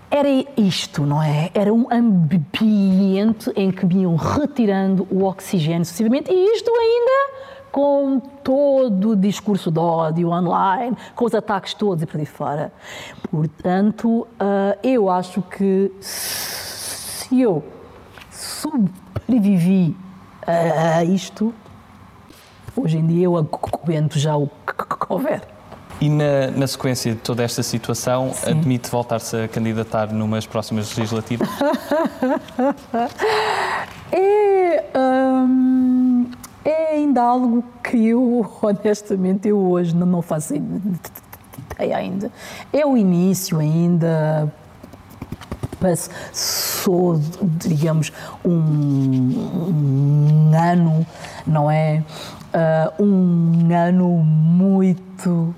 [0.09, 1.49] Era isto, não é?
[1.53, 8.19] Era um ambiente em que me iam retirando o oxigênio sucessivamente e isto ainda com
[8.43, 12.73] todo o discurso de ódio online, com os ataques todos e por aí fora.
[13.29, 14.27] Portanto, uh,
[14.83, 17.63] eu acho que se eu
[18.31, 19.95] sobrevivi
[20.45, 21.53] a isto,
[22.75, 25.41] hoje em dia eu aguento já o que houver.
[25.99, 28.49] E na, na, sequência de toda esta situação, Sim.
[28.49, 31.47] admite voltar-se a candidatar numas próximas legislativas?
[34.11, 36.25] é, um,
[36.63, 42.31] é ainda algo que eu, honestamente, eu hoje não, faço ideia ainda.
[42.71, 44.51] É o início ainda,
[45.79, 47.19] passou,
[47.57, 48.11] digamos,
[48.45, 51.05] um, um ano,
[51.45, 52.03] não é?
[52.53, 55.55] Uh, um ano muito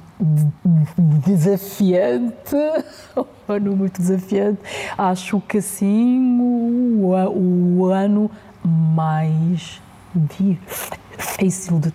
[1.26, 2.56] desafiante,
[3.18, 4.60] um ano muito desafiante.
[4.98, 8.32] Acho que assim o, o ano
[8.64, 9.82] mais
[10.16, 11.94] difícil de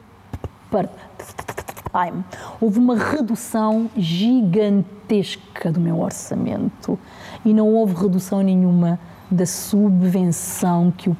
[0.71, 2.25] part-time.
[2.59, 6.99] Houve uma redução gigantesca do meu orçamento
[7.45, 8.99] e não houve redução nenhuma
[9.31, 11.17] da subvenção que o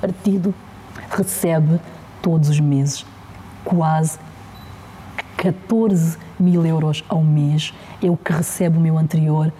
[0.00, 0.54] partido
[1.10, 1.78] recebe
[2.22, 3.04] todos os meses.
[3.64, 4.18] Quase
[5.36, 9.52] 14 mil euros ao mês é o que recebe o meu anterior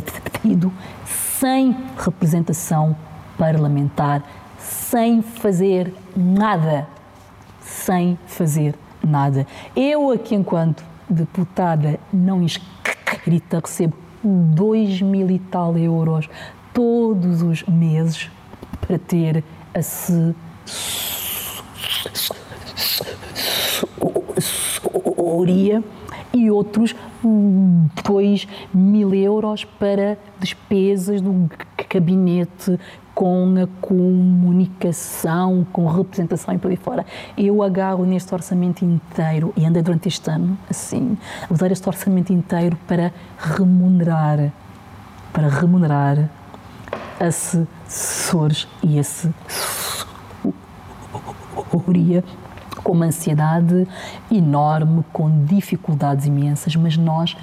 [0.00, 0.72] partido
[1.38, 2.96] sem representação
[3.36, 4.22] parlamentar,
[4.58, 6.86] sem fazer nada.
[7.60, 8.74] Sem fazer
[9.04, 9.46] nada.
[9.74, 16.28] Eu, aqui, enquanto deputada não inscrita, recebo 2 mil e tal euros
[16.72, 18.30] todos os meses
[18.80, 20.34] para ter assessoria
[26.34, 26.94] e outros
[28.04, 31.48] 2 mil euros para despesas do
[31.88, 32.78] gabinete
[33.14, 37.04] com a comunicação, com representação e por aí fora.
[37.36, 41.16] Eu agarro neste orçamento inteiro e andei durante este ano assim,
[41.50, 44.50] usar este orçamento inteiro para remunerar,
[45.32, 46.30] para remunerar
[47.20, 49.42] assessores e assessoria
[52.82, 53.86] com uma ansiedade
[54.30, 57.36] enorme, com dificuldades imensas, mas nós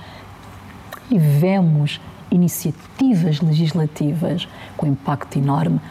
[1.08, 2.00] tivemos
[2.32, 5.82] iniciativas legislativas com impacto enorme.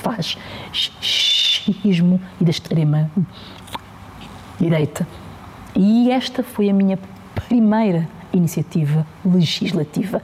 [0.01, 0.89] fascismo
[2.41, 3.11] e da extrema
[4.59, 5.07] direita.
[5.77, 6.99] E esta foi a minha
[7.35, 10.23] primeira iniciativa legislativa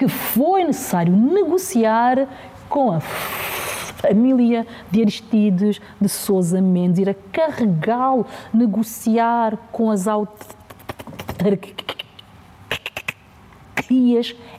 [0.00, 2.26] que foi necessário negociar
[2.70, 11.84] com a família de Aristides de Souza Mendes, ir a carregá-lo, negociar com as autarquias,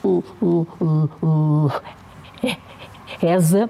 [0.04, 0.68] uh, uh,
[1.22, 1.72] uh,
[3.20, 3.70] reza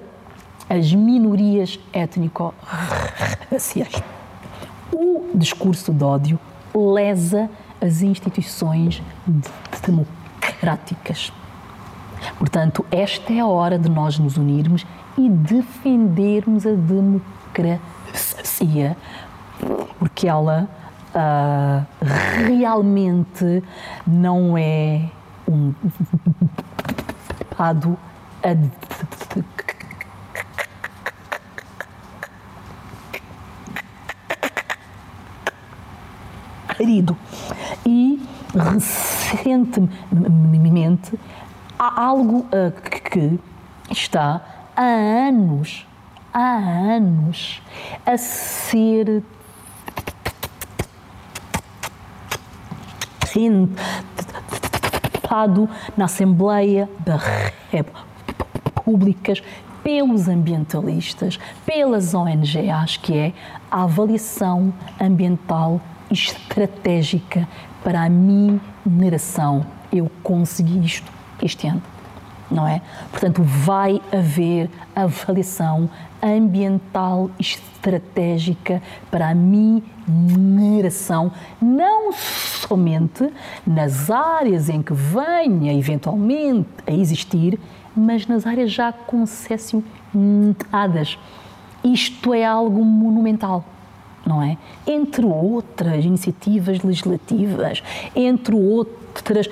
[0.70, 4.00] as minorias étnico-raciais.
[4.92, 6.38] O discurso de ódio
[6.72, 7.50] lesa
[7.80, 9.02] as instituições
[9.84, 11.32] democráticas.
[12.38, 14.86] Portanto, esta é a hora de nós nos unirmos
[15.18, 18.96] e defendermos a democracia.
[19.98, 20.68] porque ela
[21.14, 21.84] uh,
[22.46, 23.64] realmente
[24.06, 25.10] não é
[25.48, 25.74] um
[27.58, 27.98] lado
[36.80, 37.14] querido.
[37.84, 38.18] E
[38.54, 41.20] recentemente
[41.78, 42.72] há algo uh,
[43.10, 43.38] que
[43.90, 44.40] está
[44.74, 44.82] há
[45.28, 45.86] anos,
[46.32, 47.60] há anos,
[48.06, 49.22] a ser
[53.30, 53.78] tentado
[55.98, 57.20] na Assembleia da
[57.70, 59.42] Repúblicas
[59.82, 63.34] pelos ambientalistas, pelas ONGs, que é
[63.70, 65.78] a avaliação ambiental
[66.10, 67.46] estratégica
[67.82, 69.66] para a mineração.
[69.92, 71.10] Eu consegui isto
[71.42, 71.82] este ano,
[72.50, 72.80] não é?
[73.10, 75.88] Portanto, vai haver avaliação
[76.22, 83.32] ambiental estratégica para a mineração, não somente
[83.66, 87.58] nas áreas em que venha eventualmente a existir,
[87.96, 91.18] mas nas áreas já concessionadas.
[91.82, 93.64] Isto é algo monumental
[94.30, 94.56] não é?
[94.86, 97.82] Entre outras iniciativas legislativas,
[98.14, 99.48] entre outras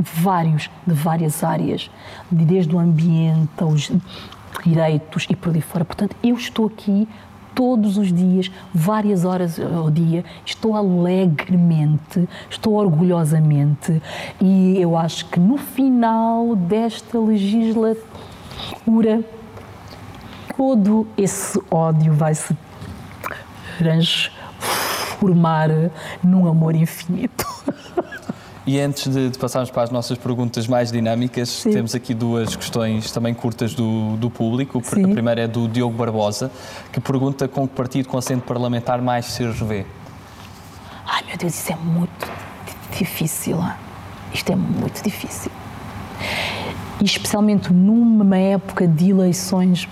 [0.00, 1.90] vários, de várias áreas,
[2.30, 3.92] desde o ambiente aos
[4.64, 5.84] direitos e por aí fora.
[5.84, 7.06] Portanto, eu estou aqui
[7.54, 14.00] todos os dias, várias horas ao dia, estou alegremente, estou orgulhosamente
[14.40, 19.22] e eu acho que no final desta legislatura
[20.56, 22.56] todo esse ódio vai se
[23.78, 24.40] transformar
[25.20, 25.68] transformar
[26.24, 27.46] num amor infinito.
[28.66, 31.70] E antes de, de, passarmos para as nossas perguntas mais dinâmicas, Sim.
[31.70, 34.80] temos aqui duas questões também curtas do, do público.
[34.84, 35.04] Sim.
[35.04, 36.50] A primeira é do Diogo Barbosa,
[36.92, 39.84] que pergunta com que partido com assento parlamentar mais se revê.
[41.06, 42.30] Ai meu Deus, isso é muito
[42.96, 43.58] difícil.
[44.32, 45.50] Isto é muito difícil.
[47.00, 49.88] E especialmente numa época de eleições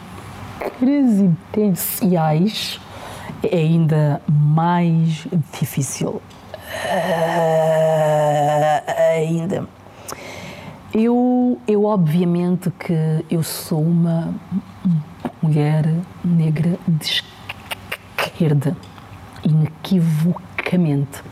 [0.79, 2.79] presidenciais,
[3.43, 5.27] é ainda mais
[5.59, 6.21] difícil.
[6.85, 7.23] Uh,
[9.13, 9.69] ainda.
[10.93, 14.35] Eu, eu, obviamente, que eu sou uma
[15.43, 15.85] mulher
[16.25, 17.23] negra de
[18.17, 18.77] esquerda,
[19.45, 21.23] inequivocamente.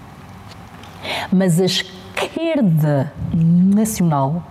[1.33, 4.45] Mas a esquerda nacional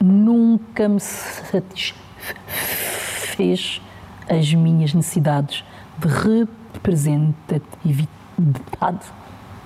[0.00, 1.92] nunca me satisfez
[4.28, 5.64] as minhas necessidades
[5.98, 6.08] de
[6.72, 9.06] representatividade,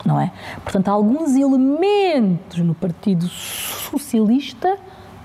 [0.05, 0.33] não é?
[0.63, 4.77] Portanto, há alguns elementos no Partido Socialista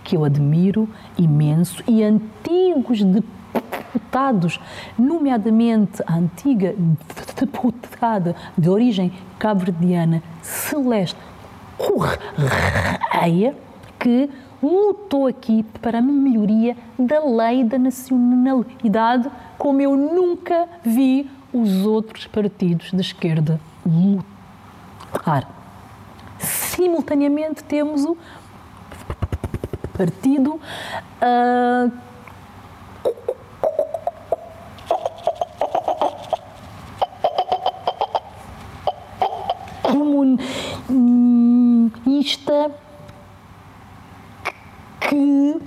[0.04, 0.88] que eu admiro
[1.18, 4.60] imenso e antigos deputados,
[4.98, 6.74] nomeadamente a antiga
[7.40, 11.20] deputada de origem cabo-verdiana Celeste
[11.78, 13.56] Correia,
[14.00, 14.30] que
[14.62, 22.28] lutou aqui para a melhoria da lei da nacionalidade, como eu nunca vi os outros
[22.28, 25.50] partidos de esquerda lutar.
[26.40, 28.18] Simultaneamente temos o
[29.98, 30.60] partido
[31.22, 31.92] uh,
[40.88, 41.12] comunista
[45.02, 45.62] que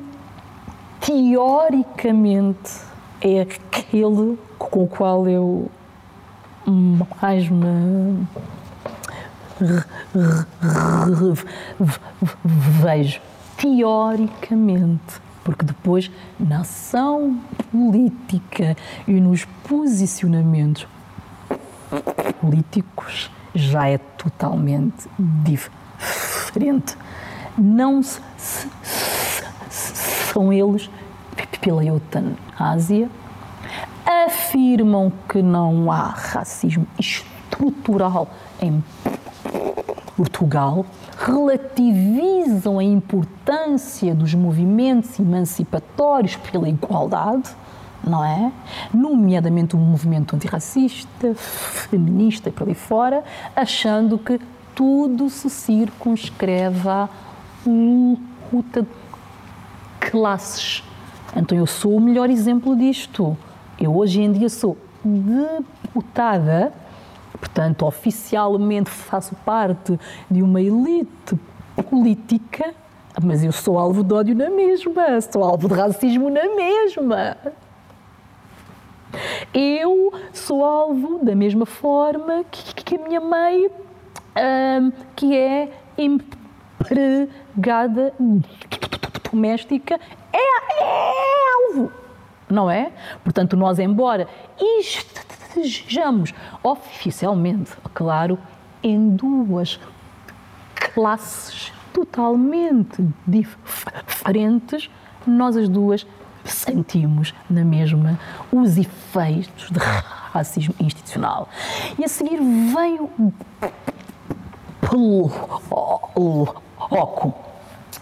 [1.01, 2.94] teoricamente
[3.25, 5.71] é aquele com o qual eu
[7.23, 8.27] mais me
[12.83, 13.21] vejo
[13.57, 17.41] teoricamente, porque depois na ação
[17.73, 18.77] política
[19.09, 20.87] e nos posicionamentos
[22.43, 26.95] políticos já é totalmente diferente.
[27.57, 28.69] Não se, se,
[29.71, 29.97] se,
[30.33, 30.91] são eles
[31.61, 33.09] pela eutanásia,
[34.27, 38.29] afirmam que não há racismo estrutural
[38.61, 38.83] em
[40.17, 40.85] Portugal,
[41.19, 47.51] relativizam a importância dos movimentos emancipatórios pela igualdade,
[48.07, 48.53] não é?
[48.93, 53.25] Nomeadamente o movimento antirracista, feminista e por aí fora,
[53.57, 54.39] achando que
[54.75, 57.09] tudo se circunscreve à
[57.67, 58.89] luta de
[60.11, 60.83] classes.
[61.37, 63.37] Então eu sou o melhor exemplo disto.
[63.79, 66.73] Eu hoje em dia sou deputada
[67.39, 69.99] Portanto, oficialmente faço parte
[70.31, 71.39] de uma elite
[71.91, 72.75] política,
[73.23, 77.37] mas eu sou alvo de ódio na mesma, sou alvo de racismo na mesma.
[79.53, 86.35] Eu sou alvo da mesma forma que, que a minha mãe, hum, que é empregada
[89.31, 90.01] doméstica,
[90.35, 91.93] é, é alvo,
[92.49, 92.93] não é?
[93.23, 94.29] Portanto, nós, embora
[94.69, 98.39] estejamos oficialmente, claro,
[98.83, 99.79] em duas
[100.75, 104.91] classes totalmente diferentes,
[105.27, 106.07] nós as duas
[106.45, 108.19] sentimos na mesma
[108.53, 111.49] os efeitos de racismo institucional.
[111.99, 113.33] E a seguir vem o
[116.91, 117.54] bloco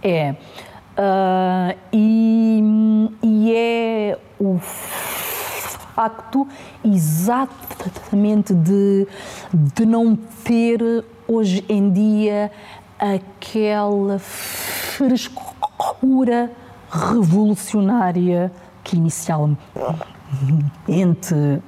[0.01, 0.35] é
[0.99, 2.61] Uh, e,
[3.23, 6.45] e, é o facto
[6.84, 9.07] exatamente de,
[9.53, 10.13] de não
[10.43, 10.81] ter
[11.26, 12.51] hoje em dia
[12.99, 15.31] aquela frescura
[16.91, 18.51] revolucionária
[18.84, 19.57] que inicialmente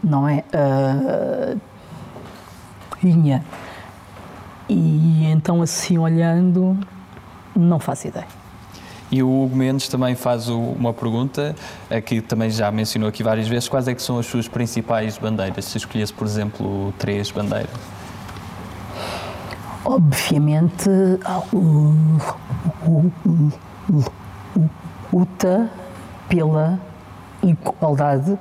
[0.03, 1.57] não é uh,
[2.99, 3.45] tinha.
[4.67, 6.77] E então assim olhando
[7.55, 8.40] não faço ideia
[9.11, 11.53] e o Hugo Mendes também faz uma pergunta,
[12.05, 15.65] que também já mencionou aqui várias vezes, quais é que são as suas principais bandeiras,
[15.65, 17.69] se escolhesse, por exemplo, três bandeiras?
[19.83, 20.89] Obviamente,
[25.11, 25.69] luta
[26.29, 26.79] pela
[27.43, 28.37] igualdade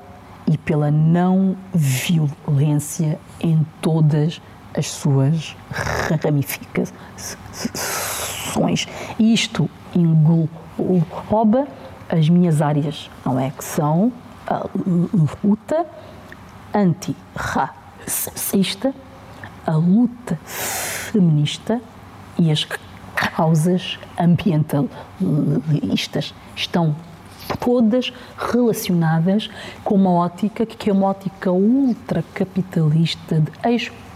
[0.46, 4.40] e pela não violência em todas as
[4.86, 5.56] suas
[6.22, 8.86] ramificações.
[9.18, 11.66] Isto engloba
[12.08, 13.50] as minhas áreas, não é?
[13.50, 14.12] Que são
[14.46, 14.66] a
[15.44, 15.86] luta
[16.74, 18.94] antirracista,
[19.66, 21.80] a luta feminista
[22.38, 22.66] e as
[23.14, 26.34] causas ambientalistas.
[26.56, 26.96] Estão
[27.58, 29.50] todas relacionadas
[29.84, 34.09] com uma ótica que é uma ótica ultracapitalista de exploração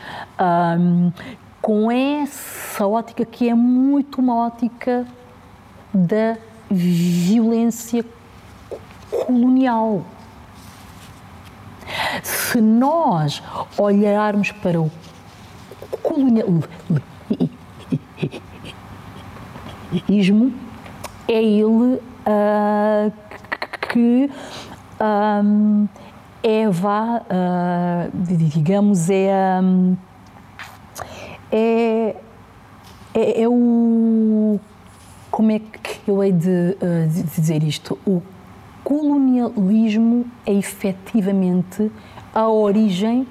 [0.79, 1.13] um,
[1.61, 5.05] com essa ótica que é muito uma ótica
[5.93, 6.37] da
[6.71, 8.05] violência
[9.11, 10.05] colonial.
[12.23, 13.43] Se nós
[13.79, 14.91] olharmos para o
[16.03, 16.63] colonialismo,
[21.29, 23.13] é ele uh,
[23.89, 24.31] que
[25.01, 25.89] um,
[26.43, 29.97] é, vá, uh, digamos, é, um,
[31.51, 32.17] é,
[33.15, 34.61] é, é, o.
[35.31, 37.99] Como é que eu hei de, uh, de dizer isto?
[38.07, 38.23] O
[38.85, 41.91] colonialismo é efetivamente
[42.33, 43.27] a origem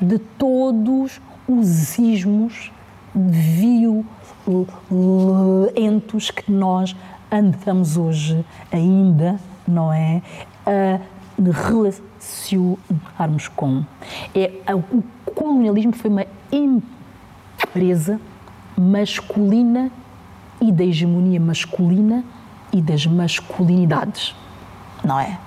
[0.00, 2.70] de todos os ismos
[4.46, 6.96] violentos que nós
[7.30, 10.22] andamos hoje ainda, não é?
[10.66, 11.00] A
[11.38, 13.84] relacionarmos com.
[14.34, 15.02] É, o
[15.32, 18.20] colonialismo foi uma empresa
[18.76, 19.90] masculina
[20.60, 22.22] e da hegemonia masculina
[22.72, 24.34] e das masculinidades,
[25.02, 25.38] não é?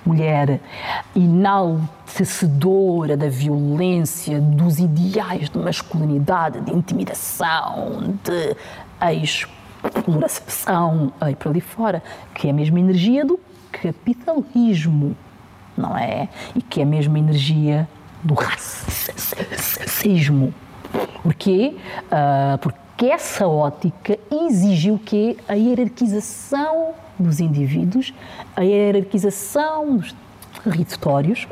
[0.04, 0.60] mulher,
[1.14, 8.56] enaltecedora da violência, dos ideais de masculinidade, de intimidação, de
[9.22, 12.02] exploração, aí para ali fora,
[12.34, 13.38] que é a mesma energia do
[13.72, 15.16] capitalismo,
[15.76, 16.28] não é?
[16.54, 17.88] E que é a mesma energia
[18.22, 20.54] do racismo.
[21.22, 21.76] Porquê?
[22.04, 28.14] Uh, porque essa ótica exigiu que a hierarquização dos indivíduos,
[28.56, 30.14] a hierarquização dos
[30.62, 31.48] territórios,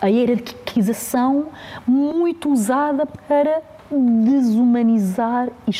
[0.00, 1.48] a hierarquização
[1.86, 5.70] muito usada para desumanizar e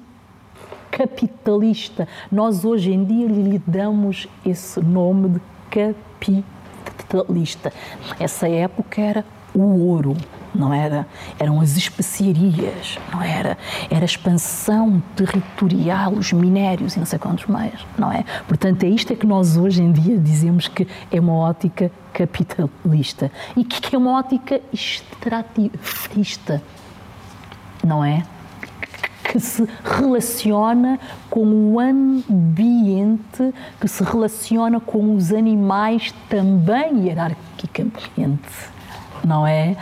[0.91, 2.07] capitalista.
[2.31, 5.41] Nós hoje em dia lhe damos esse nome de
[5.71, 7.73] capitalista.
[8.19, 9.25] Essa época era
[9.55, 10.15] o ouro,
[10.53, 11.07] não era,
[11.39, 13.57] eram as especiarias, não era,
[13.89, 18.23] era a expansão territorial, os minérios e não sei quantos mais, não é?
[18.47, 23.31] Portanto, é isto é que nós hoje em dia dizemos que é uma ótica capitalista.
[23.57, 26.61] E que é uma ótica extrativista,
[27.83, 28.23] não é?
[29.23, 30.99] Que se relaciona
[31.29, 38.72] com o ambiente, que se relaciona com os animais também hierarquicamente
[39.25, 39.75] não é?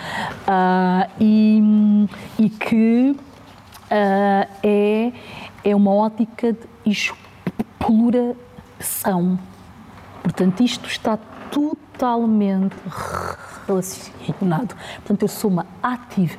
[0.48, 2.08] Uh, e,
[2.40, 3.18] e, que uh,
[4.64, 5.12] é,
[5.64, 6.60] é uma ótica de
[7.80, 9.40] exploração.
[10.22, 11.18] Portanto, isto está
[11.50, 12.76] totalmente
[13.68, 14.76] relacionado.
[14.96, 16.38] Portanto, eu sou uma ativista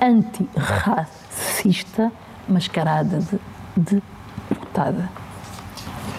[0.00, 2.12] antirracista
[2.48, 3.40] mascarada de,
[3.76, 4.00] de
[4.48, 5.10] deputada.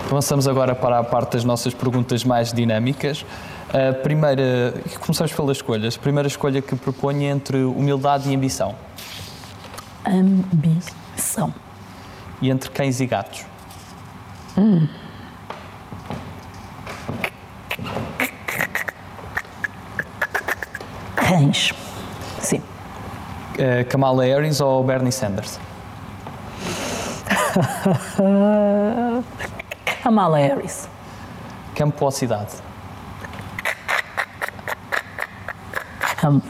[0.06, 3.26] Avançamos agora para a parte das nossas perguntas mais dinâmicas.
[3.76, 5.97] A primeira, começamos pelas escolhas.
[5.97, 8.73] A primeira escolha que proponho é entre humildade e ambição.
[10.06, 11.53] Ambição.
[12.41, 13.45] E entre cães e gatos.
[14.57, 14.88] Hum.
[21.18, 21.73] Cães.
[22.39, 22.60] Sim.
[22.60, 25.60] Uh, Kamala Harris ou Bernie Sanders?
[30.02, 30.88] Kamala Harris.
[31.76, 32.53] Campo ou cidade?
[36.26, 36.47] Campo.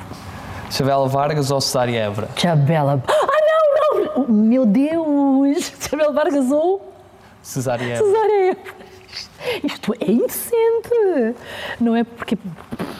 [0.71, 2.29] Chabela Vargas ou Cesária Évora?
[2.37, 3.03] Chabela.
[3.07, 4.33] Ah, não, não!
[4.33, 5.73] Meu Deus!
[5.79, 6.93] Chabela Vargas ou?
[7.41, 8.05] Cesária Évora.
[8.05, 8.85] Cesária Évora.
[9.63, 11.35] Isto é indecente!
[11.79, 12.37] Não é porque,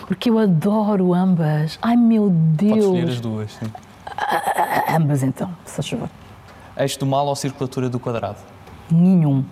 [0.08, 1.80] porque eu adoro ambas.
[1.82, 2.72] Ai meu Deus!
[2.72, 3.72] Podes escolher as duas, sim.
[4.06, 6.10] Ah, ambas então, se favor.
[6.78, 8.38] Eixo do mal ou circulatura do quadrado?
[8.92, 9.44] Nenhum.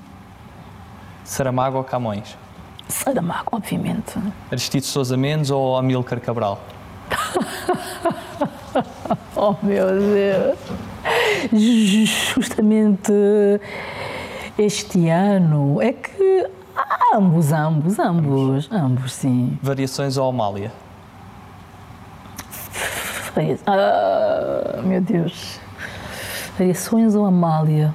[1.24, 2.38] Saramago ou Camões?
[2.88, 4.14] Saramago, obviamente.
[4.52, 6.60] Aristides Sousa Mendes ou Amílcar Cabral?
[9.36, 10.58] oh meu Deus!
[11.52, 13.12] Justamente
[14.58, 16.48] este ano é que
[17.14, 19.58] ambos, ambos, ambos, ambos, sim.
[19.62, 20.72] Variações ou Amália?
[23.66, 25.60] Ah, meu Deus.
[26.58, 27.94] Variações ou Amália?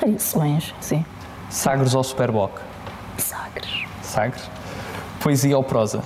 [0.00, 1.04] Variações, sim.
[1.50, 2.60] Sagres ou Superboc?
[3.18, 3.84] Sagres.
[4.02, 4.48] Sagres.
[5.20, 6.02] Poesia ou prosa?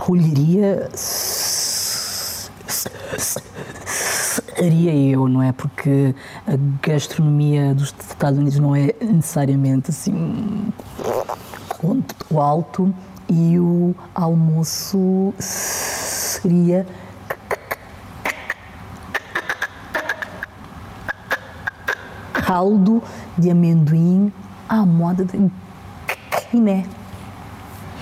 [0.04, 0.90] escolheria
[4.54, 5.54] seria eu, não é?
[5.54, 6.14] Porque
[6.46, 10.74] a gastronomia dos Estados Unidos não é necessariamente assim
[11.80, 12.94] ponto alto
[13.30, 16.86] e o almoço seria
[22.46, 23.02] caldo
[23.38, 24.34] de amendoim
[24.68, 25.50] à moda de
[26.52, 26.86] Guiné.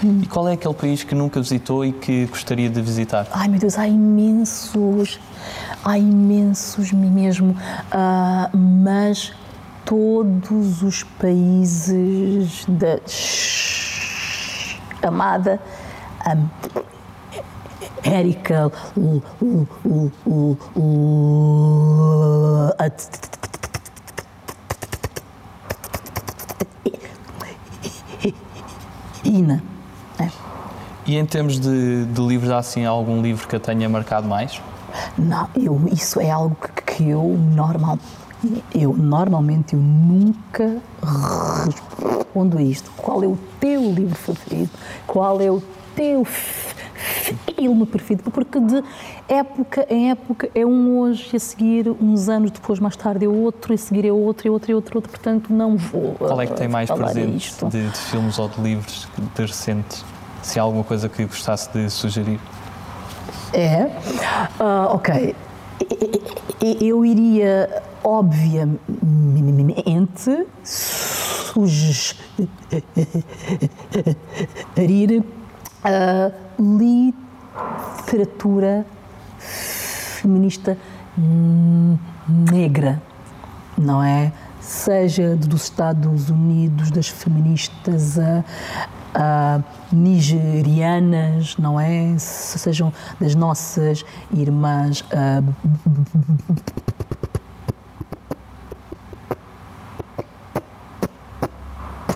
[0.04, 3.28] E qual é aquele país que nunca visitou e que gostaria de visitar?
[3.32, 5.20] Ai meu Deus, há imensos,
[5.84, 9.32] há imensos mesmo, uh, mas
[9.86, 13.00] todos os países da
[15.02, 15.60] chamada
[18.04, 18.72] América
[29.24, 29.71] Latina.
[31.12, 34.62] E em termos de, de, livros, há assim algum livro que a tenha marcado mais?
[35.18, 36.56] Não, eu, isso é algo
[36.86, 38.00] que, eu normal,
[38.74, 40.78] eu normalmente eu nunca
[41.66, 42.90] respondo a isto.
[42.96, 44.72] Qual é o teu livro favorito?
[45.06, 45.62] Qual é o
[45.98, 48.32] teu filme preferido?
[48.32, 48.82] Porque de
[49.28, 53.28] época em época é um hoje e a seguir, uns anos depois, mais tarde é
[53.28, 55.12] outro, e a seguir é outro, e outro, e outro, outro.
[55.12, 56.14] Portanto, não vou.
[56.14, 60.06] Qual é que tem mais presente de, de filmes ou de livros de recentes?
[60.42, 62.40] Se há alguma coisa que gostasse de sugerir.
[63.54, 63.86] É?
[64.60, 65.36] Uh, ok.
[66.80, 68.78] Eu iria, obviamente,
[70.64, 72.14] sugerir
[75.84, 76.32] a
[78.20, 78.86] literatura
[79.40, 80.78] feminista
[82.28, 83.02] negra,
[83.78, 84.32] não é?
[84.60, 88.44] Seja dos Estados Unidos, das feministas a,
[89.16, 92.16] uh, nigerianas, não é?
[92.18, 95.44] Se sejam das nossas irmãs uh,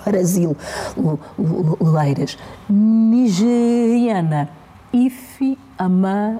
[0.05, 2.37] brasileiras.
[2.69, 4.49] Nigeriana,
[4.93, 6.39] Ife Amadiume,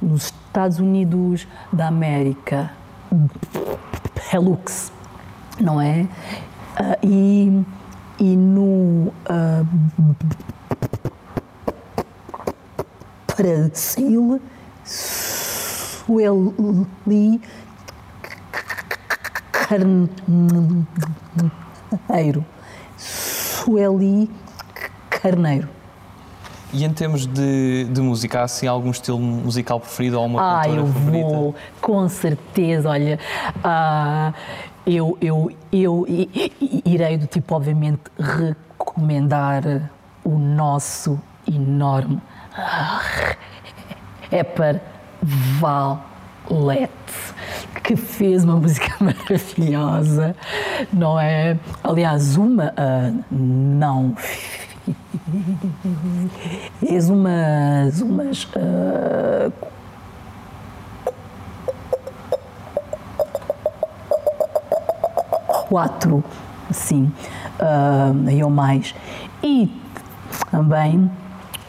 [0.00, 2.70] nos Estados Unidos da América,
[4.30, 4.92] Pelux
[5.60, 6.06] não é?
[6.78, 7.64] Uh, e,
[8.18, 9.66] e no uh,
[13.36, 14.40] Brasil,
[14.84, 16.30] Sueli
[19.52, 20.10] Carneiro.
[22.96, 24.30] Sueli
[25.10, 25.68] Carneiro.
[26.72, 30.68] E em termos de, de música, há assim algum estilo musical preferido ou uma ah,
[30.68, 31.28] eu favorita?
[31.28, 32.88] vou, com certeza.
[32.88, 33.18] Olha,
[33.58, 34.34] uh,
[34.86, 36.06] eu, eu, eu
[36.84, 39.90] irei do tipo, obviamente, recomendar
[40.22, 42.20] o nosso enorme
[44.30, 44.80] rapper
[45.60, 46.94] Valete,
[47.82, 50.36] que fez uma música maravilhosa,
[50.92, 51.58] não é?
[51.82, 54.14] Aliás, uma uh, não
[56.80, 59.52] fez umas, umas uh,
[65.74, 66.22] quatro,
[66.70, 67.12] sim,
[67.58, 68.94] uh, ou mais.
[69.42, 69.68] E
[70.52, 71.10] também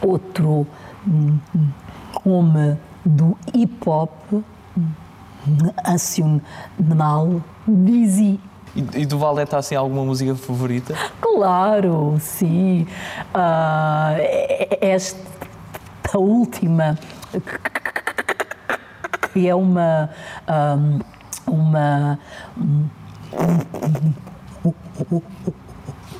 [0.00, 0.64] outro
[2.24, 4.12] nome do hip hop
[5.84, 8.38] nacional Dizzy.
[8.76, 10.94] E, e do Valeta, assim, alguma música favorita?
[11.20, 12.86] Claro, sim.
[13.34, 16.96] Uh, esta última,
[19.32, 20.10] que é uma.
[20.48, 21.00] Um,
[21.48, 22.18] uma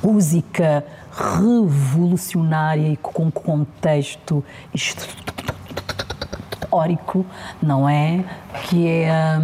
[0.03, 4.43] música revolucionária e com contexto
[6.67, 7.25] histórico,
[7.61, 8.23] não é?
[8.63, 9.41] Que é a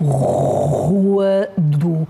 [0.00, 2.06] Rua do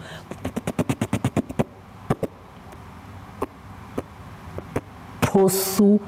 [5.32, 6.00] Poço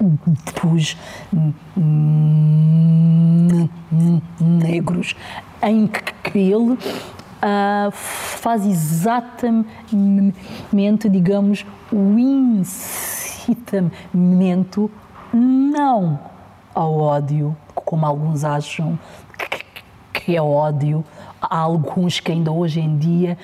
[0.00, 0.96] dos
[4.40, 5.14] Negros,
[5.62, 9.64] em que ele uh, faz exatamente,
[11.08, 14.90] digamos, o incitamento
[15.32, 16.18] não
[16.74, 18.98] ao ódio, como alguns acham
[20.12, 21.04] que é ódio.
[21.40, 23.38] Há alguns que ainda hoje em dia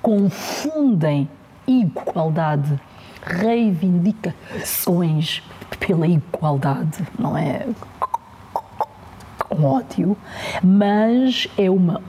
[0.00, 1.28] confundem
[1.66, 2.80] igualdade,
[3.22, 5.42] reivindicações
[5.78, 7.66] pela igualdade, não é?
[9.56, 10.16] Com ódio,
[10.62, 12.00] mas é uma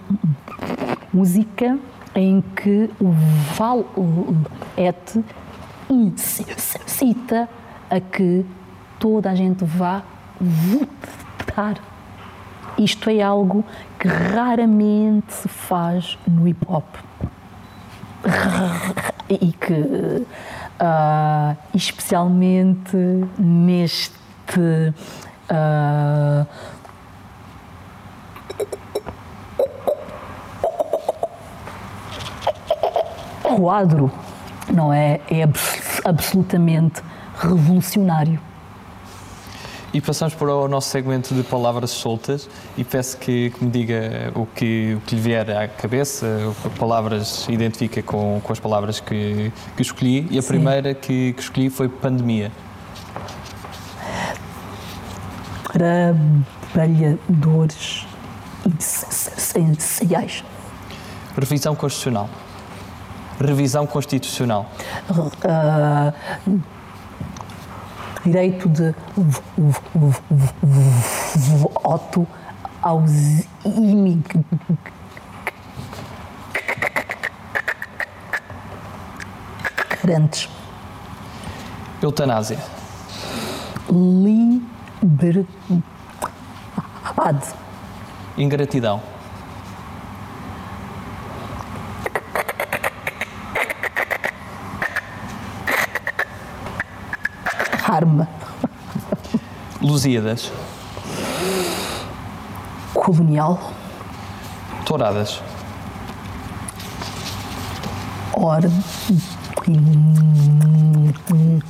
[1.14, 1.78] música
[2.16, 3.14] em que o
[3.56, 5.24] Valete
[5.90, 7.50] incita
[7.90, 8.46] a que
[9.00, 10.02] toda a gente vá
[10.40, 11.78] votar.
[12.78, 13.64] Isto é algo
[14.00, 16.86] que raramente se faz no hip hop.
[19.30, 22.98] E que, uh, especialmente
[23.38, 24.14] neste
[25.52, 26.46] uh,
[33.56, 34.12] quadro,
[34.72, 35.22] não é?
[35.30, 35.44] É
[36.04, 37.02] absolutamente
[37.38, 38.40] revolucionário.
[39.94, 44.30] E passamos para o nosso segmento de palavras soltas e peço que, que me diga
[44.36, 49.54] o que, o que lhe vier à cabeça, palavras identifica com, com as palavras que,
[49.74, 50.28] que escolhi.
[50.30, 50.50] E a Sim.
[50.50, 52.52] primeira que, que escolhi foi pandemia.
[55.72, 58.06] Trabalhadores
[58.78, 60.44] essenciais.
[61.38, 62.30] Revisão constitucional.
[63.40, 64.70] Revisão constitucional.
[65.10, 66.14] Uh,
[68.26, 68.94] direito de
[71.84, 72.28] voto
[72.82, 73.12] aos
[73.66, 74.46] imigrantes.
[82.02, 82.60] Eutanásia.
[83.90, 85.48] Liberdade.
[88.38, 89.15] Ingratidão.
[97.86, 98.28] Arma.
[99.82, 100.52] Lusíadas.
[102.94, 103.60] Colonial.
[104.86, 105.42] Touradas.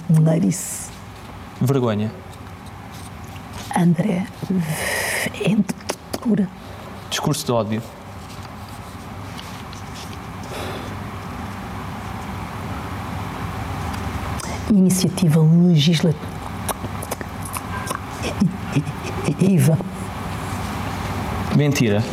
[0.09, 0.89] Nariz.
[1.61, 2.11] Vergonha.
[3.75, 4.25] André
[5.39, 6.47] Ventura.
[7.09, 7.94] Discurso de ódio.
[14.75, 16.15] Iniciativa legislativa.
[21.55, 22.03] Mentira.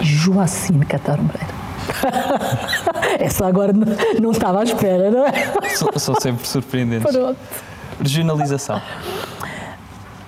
[0.00, 1.60] Joacine Catar Moreira.
[3.18, 3.86] Essa agora não,
[4.20, 5.32] não, estava à espera, não é?
[5.74, 7.10] São, são sempre surpreendentes.
[7.10, 7.38] Pronto.
[8.00, 8.80] Regionalização.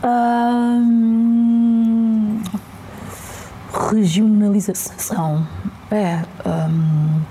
[0.05, 1.23] Hum,
[3.91, 5.47] regionalização.
[5.91, 6.23] É.
[6.47, 7.23] Hum,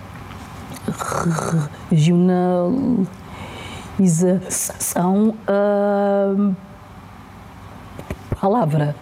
[1.89, 2.71] regional
[4.49, 6.55] são uh,
[8.39, 8.95] palavra.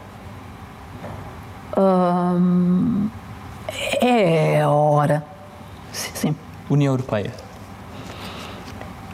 [1.78, 3.10] Uh,
[4.02, 5.24] é hora.
[5.91, 6.36] Sim.
[6.70, 7.34] União Europeia.